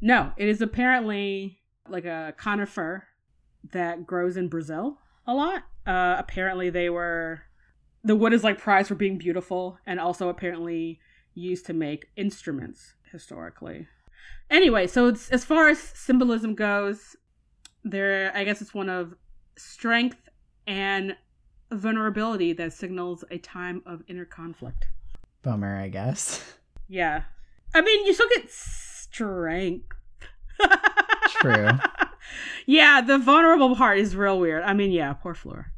[0.00, 3.04] No, it is apparently like a conifer
[3.72, 5.62] that grows in Brazil a lot.
[5.86, 7.42] Uh, apparently, they were
[8.02, 10.98] the wood is like prized for being beautiful, and also apparently
[11.34, 13.86] used to make instruments historically.
[14.50, 17.14] Anyway, so it's, as far as symbolism goes,
[17.84, 19.14] there I guess it's one of
[19.56, 20.28] strength
[20.66, 21.14] and
[21.70, 24.86] vulnerability that signals a time of inner conflict.
[25.42, 26.54] Bummer, I guess.
[26.88, 27.22] Yeah.
[27.74, 29.86] I mean, you still get strength.
[31.28, 31.68] True.
[32.66, 34.62] Yeah, the vulnerable part is real weird.
[34.62, 35.72] I mean, yeah, poor Fleur.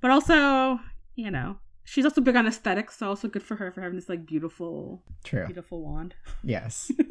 [0.00, 0.80] But also,
[1.14, 4.08] you know, she's also big on aesthetics, so also good for her for having this
[4.08, 5.46] like beautiful, True.
[5.46, 6.14] beautiful wand.
[6.42, 6.90] Yes.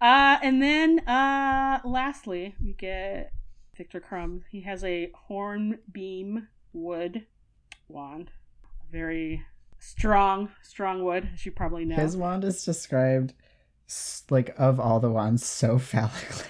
[0.00, 3.32] uh, and then uh, lastly, we get
[3.76, 4.42] Viktor Krum.
[4.50, 7.26] He has a horn beam wood
[7.88, 8.30] wand,
[8.90, 9.44] very
[9.78, 11.96] strong, strong wood, as you probably know.
[11.96, 13.34] His wand is described
[14.30, 16.46] like of all the wands so phallically.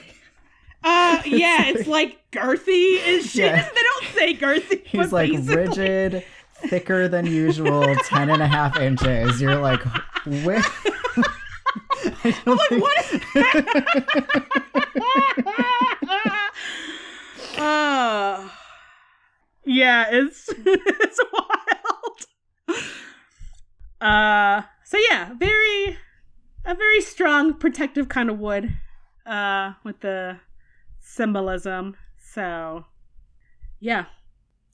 [0.84, 3.44] Uh, It's yeah, like- it's like girthy is shit.
[3.46, 3.68] Yeah.
[3.74, 4.86] They don't say girthy.
[4.86, 6.24] He's like basically- rigid,
[6.68, 9.40] thicker than usual, 10 and a half inches.
[9.40, 9.82] You're like,
[10.24, 10.44] don't
[12.46, 14.16] Like, think- what?
[17.58, 18.48] uh,
[19.64, 22.78] yeah, it's it's wild.
[24.00, 25.98] Uh, so yeah, very
[26.66, 28.76] a very strong protective kind of wood.
[29.26, 30.38] Uh, with the
[31.00, 31.96] symbolism.
[32.16, 32.84] So,
[33.80, 34.04] yeah,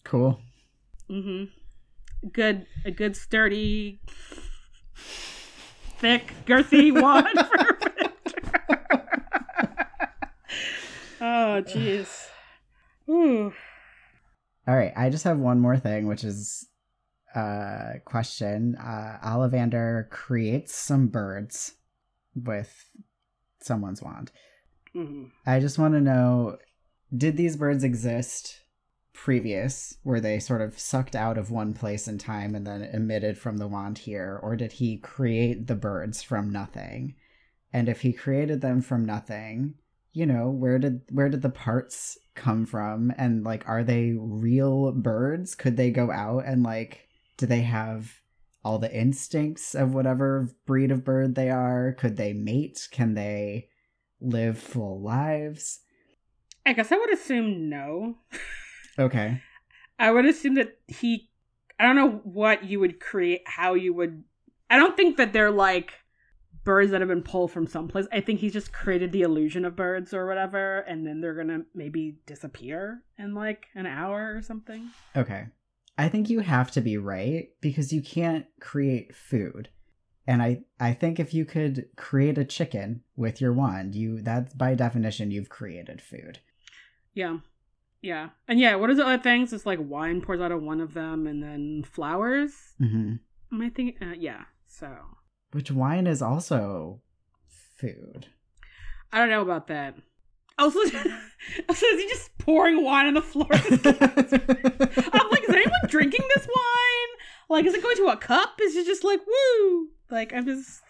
[0.05, 0.41] cool.
[1.11, 1.45] Mm-hmm.
[2.31, 4.01] Good, a good sturdy,
[4.95, 8.69] thick, girthy wand for Viktor.
[11.23, 12.27] oh, jeez.
[13.09, 13.55] Ooh.
[14.69, 16.69] All right, I just have one more thing, which is
[17.35, 18.77] a question.
[18.77, 21.73] Uh, Ollivander creates some birds
[22.35, 22.89] with
[23.61, 24.31] someone's wand.
[24.93, 26.59] hmm I just want to know
[27.17, 28.61] did these birds exist
[29.13, 29.99] previous?
[30.03, 33.59] Were they sort of sucked out of one place in time and then emitted from
[33.59, 34.39] the wand here?
[34.43, 37.15] Or did he create the birds from nothing?
[37.73, 39.75] And if he created them from nothing,
[40.13, 43.13] you know, where did where did the parts come from?
[43.17, 45.55] And like are they real birds?
[45.55, 48.13] Could they go out and like do they have
[48.65, 51.95] all the instincts of whatever breed of bird they are?
[51.99, 52.89] Could they mate?
[52.91, 53.69] Can they
[54.21, 55.81] live full lives?
[56.65, 58.17] I guess I would assume no.
[58.99, 59.41] Okay.
[59.99, 61.31] I would assume that he.
[61.79, 64.23] I don't know what you would create, how you would.
[64.71, 65.93] I don't think that they're like
[66.65, 68.07] birds that have been pulled from someplace.
[68.13, 71.61] I think he's just created the illusion of birds or whatever, and then they're gonna
[71.75, 74.91] maybe disappear in like an hour or something.
[75.17, 75.47] Okay.
[75.99, 79.69] I think you have to be right because you can't create food.
[80.27, 84.55] And I I think if you could create a chicken with your wand, you that's
[84.55, 86.39] by definition you've created food.
[87.15, 87.39] Yeah.
[88.01, 88.31] Yeah.
[88.49, 89.53] And yeah, what is the other things?
[89.53, 92.75] It's like wine pours out of one of them and then flowers.
[92.81, 93.21] Mhm.
[93.53, 93.97] Am I thinking?
[94.03, 94.45] Uh, yeah.
[94.67, 94.97] So
[95.53, 97.03] Which wine is also
[97.77, 98.29] food.
[99.13, 99.97] I don't know about that.
[100.63, 100.79] Also,
[101.69, 103.49] also is he just pouring wine on the floor?
[103.53, 107.19] I'm like, is anyone drinking this wine?
[107.49, 108.61] Like, is it going to a cup?
[108.61, 109.89] Is it just like, woo?
[110.09, 110.81] Like, I'm just.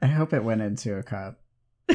[0.00, 1.40] I hope it went into a cup.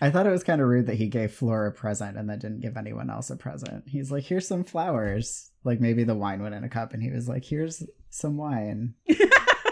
[0.00, 2.38] I thought it was kind of rude that he gave Fleur a present and then
[2.38, 3.84] didn't give anyone else a present.
[3.88, 5.50] He's like, here's some flowers.
[5.64, 8.94] Like maybe the wine went in a cup and he was like, here's some wine.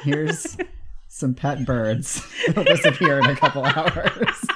[0.02, 0.56] Here's
[1.08, 2.24] some pet birds.
[2.54, 4.46] They'll disappear in a couple hours.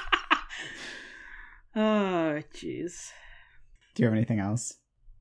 [1.75, 3.11] Oh, jeez.
[3.93, 4.77] Do you have anything else?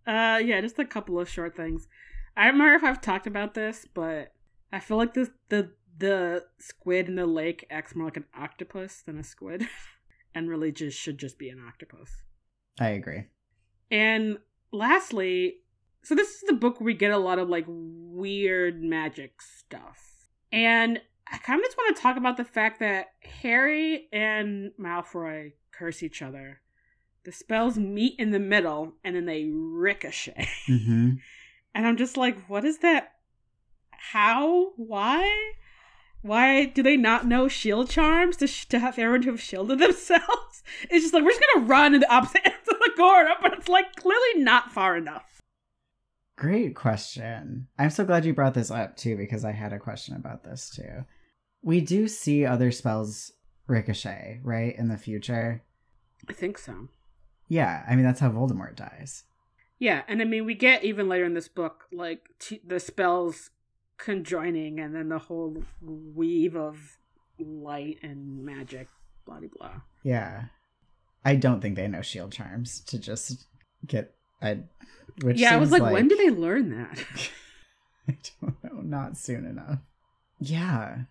[0.06, 1.88] Uh, yeah, just a couple of short things.
[2.36, 4.32] I don't remember if I've talked about this, but
[4.72, 9.02] I feel like this the the squid in the lake acts more like an octopus
[9.06, 9.66] than a squid,
[10.34, 12.10] and really just should just be an octopus.
[12.78, 13.24] I agree.
[13.90, 14.38] And
[14.72, 15.58] lastly,
[16.02, 20.28] so this is the book where we get a lot of like weird magic stuff.
[20.52, 21.00] And
[21.30, 23.06] I kind of just want to talk about the fact that
[23.42, 26.60] Harry and Malfoy curse each other.
[27.24, 30.48] The spells meet in the middle and then they ricochet.
[30.68, 31.10] Mm-hmm.
[31.76, 33.14] And I'm just like, what is that?
[33.90, 34.74] How?
[34.76, 35.54] Why?
[36.22, 39.80] Why do they not know shield charms to, sh- to have everyone to have shielded
[39.80, 40.62] themselves?
[40.88, 43.52] It's just like, we're just gonna run in the opposite ends of the corridor, but
[43.52, 45.42] it's like clearly not far enough.
[46.38, 47.66] Great question.
[47.78, 50.70] I'm so glad you brought this up too, because I had a question about this
[50.70, 51.04] too.
[51.62, 53.32] We do see other spells
[53.66, 55.62] ricochet, right, in the future.
[56.28, 56.88] I think so.
[57.48, 59.24] Yeah, I mean that's how Voldemort dies.
[59.78, 63.50] Yeah, and I mean, we get even later in this book, like, t- the spells
[63.98, 66.98] conjoining and then the whole weave of
[67.38, 68.88] light and magic,
[69.26, 69.80] blah, blah, blah.
[70.02, 70.44] Yeah.
[71.24, 73.46] I don't think they know shield charms to just
[73.86, 74.58] get a
[75.22, 76.98] which yeah, I was seems like, when did they learn that?
[78.08, 79.78] I don't know, not soon enough.
[80.38, 81.02] Yeah.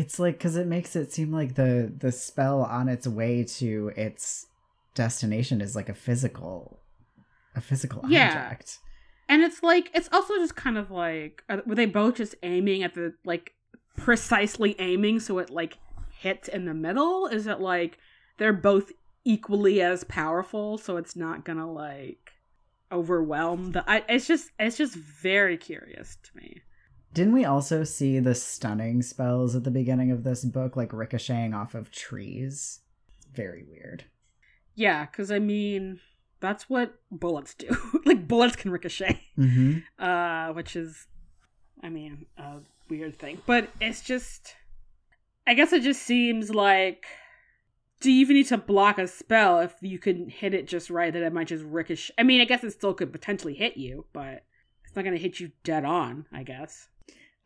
[0.00, 3.92] It's like cuz it makes it seem like the the spell on its way to
[3.96, 4.46] its
[4.94, 6.80] destination is like a physical
[7.54, 8.28] a physical Yeah.
[8.28, 8.78] object.
[9.28, 12.82] And it's like it's also just kind of like are, were they both just aiming
[12.82, 13.52] at the like
[13.96, 15.76] precisely aiming so it like
[16.10, 17.26] hits in the middle?
[17.26, 17.98] Is it like
[18.38, 18.90] they're both
[19.24, 22.32] equally as powerful so it's not gonna like
[22.90, 23.84] overwhelm the?
[23.88, 26.62] I, it's just it's just very curious to me.
[27.12, 31.54] Didn't we also see the stunning spells at the beginning of this book like ricocheting
[31.54, 32.80] off of trees?
[33.34, 34.04] Very weird.
[34.74, 36.00] Yeah, because I mean
[36.40, 37.68] that's what bullets do.
[38.04, 39.20] like bullets can ricochet.
[39.38, 39.84] Mhm.
[39.98, 41.06] uh, which is,
[41.82, 42.58] I mean, a
[42.88, 43.40] weird thing.
[43.46, 44.54] But it's just,
[45.46, 47.06] I guess it just seems like,
[48.00, 51.12] do you even need to block a spell if you can hit it just right
[51.12, 52.14] that it might just ricochet?
[52.16, 54.44] I mean, I guess it still could potentially hit you, but
[54.84, 56.88] it's not going to hit you dead on, I guess.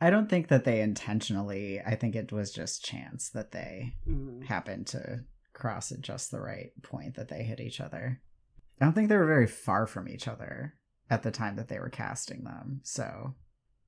[0.05, 1.81] I don't think that they intentionally.
[1.81, 4.45] I think it was just chance that they Mm.
[4.45, 5.25] happened to
[5.55, 8.21] cross at just the right point that they hit each other.
[8.81, 10.75] I don't think they were very far from each other
[11.09, 12.81] at the time that they were casting them.
[12.83, 13.35] So,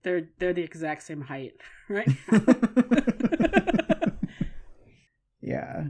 [0.02, 1.54] They're they're the exact same height,
[1.88, 2.08] right?
[5.40, 5.84] yeah.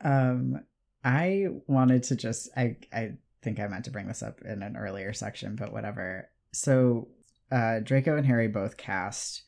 [0.00, 0.64] Um
[1.04, 4.76] I wanted to just I I think I meant to bring this up in an
[4.76, 6.30] earlier section, but whatever.
[6.52, 7.08] So,
[7.54, 9.42] uh Draco and Harry both cast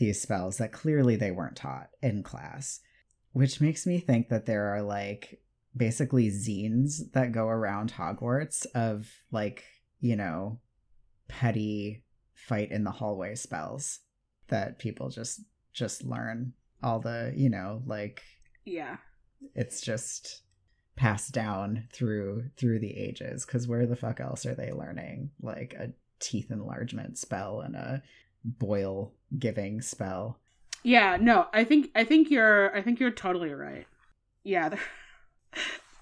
[0.00, 2.80] these spells that clearly they weren't taught in class,
[3.32, 5.40] which makes me think that there are like
[5.76, 9.64] basically zines that go around Hogwarts of like,
[10.00, 10.58] you know,
[11.28, 12.02] petty
[12.34, 14.00] fight in the hallway spells
[14.48, 15.42] that people just
[15.72, 18.22] just learn all the, you know, like
[18.64, 18.96] yeah.
[19.54, 20.42] it's just
[20.96, 25.74] passed down through through the ages cuz where the fuck else are they learning like
[25.74, 28.02] a teeth enlargement spell and a
[28.44, 30.38] boil giving spell?
[30.82, 33.86] Yeah, no, I think I think you're I think you're totally right.
[34.44, 34.70] Yeah.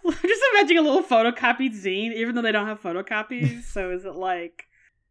[0.05, 3.63] I'm just imagining a little photocopied zine, even though they don't have photocopies.
[3.73, 4.65] so is it like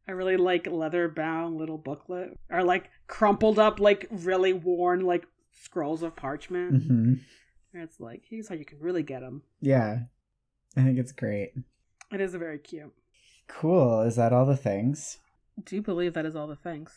[0.07, 2.37] a really like leather bound little booklet?
[2.49, 6.89] Or like crumpled up, like really worn like scrolls of parchment?
[6.89, 7.19] Mhm.
[7.73, 9.43] It's like, here's how you can really get them.
[9.61, 9.99] Yeah.
[10.75, 11.53] I think it's great.
[12.11, 12.93] It is very cute.
[13.47, 14.01] Cool.
[14.01, 15.17] Is that all the things?
[15.63, 16.91] Do you believe that is all the things?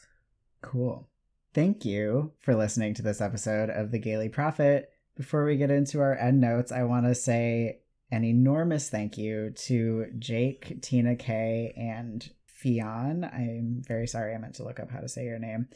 [0.63, 1.09] Cool.
[1.55, 4.91] Thank you for listening to this episode of The Gayly Prophet.
[5.17, 7.81] Before we get into our end notes, I want to say
[8.11, 12.29] an enormous thank you to Jake, Tina K, and
[12.63, 13.25] Fion.
[13.33, 15.69] I'm very sorry I meant to look up how to say your name.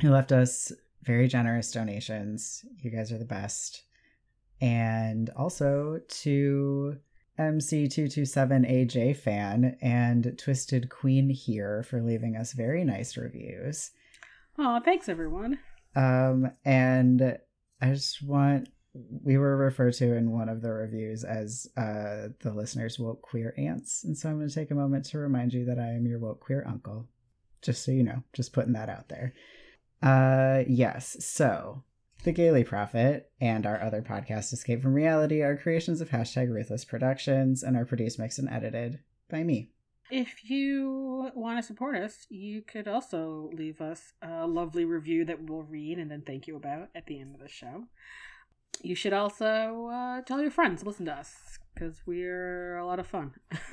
[0.00, 2.64] Who left us very generous donations.
[2.82, 3.82] You guys are the best.
[4.60, 6.96] And also to
[7.38, 13.90] MC227AJ fan and Twisted Queen here for leaving us very nice reviews.
[14.58, 15.58] Oh, thanks everyone.
[15.96, 17.38] Um, and
[17.80, 18.68] I just want
[19.24, 23.54] we were referred to in one of the reviews as uh the listeners woke queer
[23.56, 26.06] aunts, and so I'm going to take a moment to remind you that I am
[26.06, 27.08] your woke queer uncle.
[27.62, 29.34] Just so you know, just putting that out there.
[30.02, 31.16] Uh, yes.
[31.20, 31.84] So
[32.24, 36.84] The Gayly Prophet and our other podcast, Escape from Reality, are creations of hashtag Ruthless
[36.84, 39.72] Productions and are produced, mixed, and edited by me.
[40.08, 45.42] If you want to support us, you could also leave us a lovely review that
[45.42, 47.86] we'll read and then thank you about at the end of the show.
[48.82, 53.00] You should also uh, tell your friends to listen to us because we're a lot
[53.00, 53.32] of fun.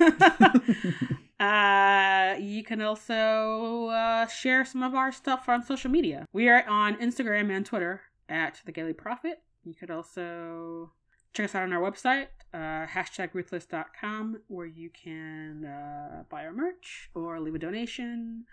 [1.38, 6.26] uh, you can also uh, share some of our stuff on social media.
[6.32, 8.00] We are on Instagram and Twitter
[8.30, 9.42] at The Gayly Prophet.
[9.64, 10.92] You could also
[11.34, 16.52] check us out on our website, uh, hashtag ruthless.com, where you can uh, buy our
[16.52, 18.44] merch or leave a donation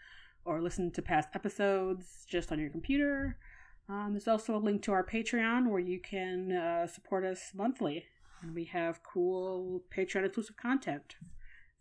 [0.43, 3.37] or listen to past episodes just on your computer.
[3.89, 8.05] Um, there's also a link to our Patreon where you can uh, support us monthly.
[8.41, 11.15] And we have cool Patreon exclusive content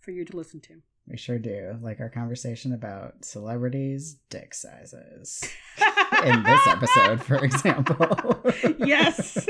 [0.00, 0.82] for you to listen to.
[1.08, 1.78] We sure do.
[1.82, 5.44] Like our conversation about celebrities' dick sizes.
[6.24, 8.42] In this episode, for example.
[8.78, 9.48] yes.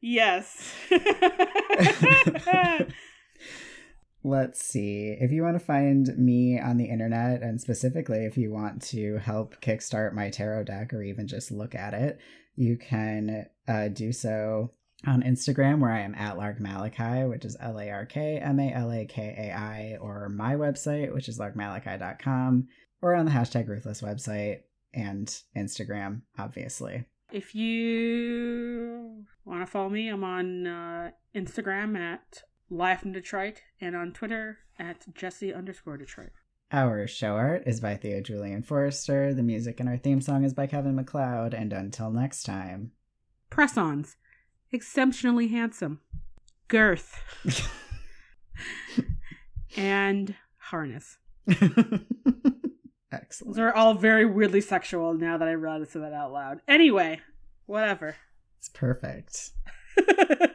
[0.00, 0.74] Yes.
[4.26, 5.16] Let's see.
[5.20, 9.18] If you want to find me on the internet, and specifically if you want to
[9.18, 12.18] help kickstart my tarot deck or even just look at it,
[12.56, 14.70] you can uh, do so
[15.06, 18.58] on Instagram, where I am at Lark Malakai, which is L A R K M
[18.60, 22.68] A L A K A I, or my website, which is larkmalakai.com,
[23.02, 24.60] or on the hashtag Ruthless website
[24.92, 27.04] and Instagram, obviously.
[27.32, 33.96] If you want to follow me, I'm on uh, Instagram at Live from Detroit and
[33.96, 36.30] on Twitter at Jesse underscore Detroit.
[36.72, 39.34] Our show art is by Theo Julien Forrester.
[39.34, 41.54] The music in our theme song is by Kevin MacLeod.
[41.54, 42.92] And until next time,
[43.50, 44.16] press ons.
[44.74, 46.00] Exceptionally handsome.
[46.66, 47.22] Girth.
[49.76, 51.18] and harness.
[53.12, 53.54] Excellent.
[53.54, 56.60] Those are all very weirdly sexual now that I realized that out loud.
[56.66, 57.20] Anyway,
[57.66, 58.16] whatever.
[58.58, 59.50] It's perfect.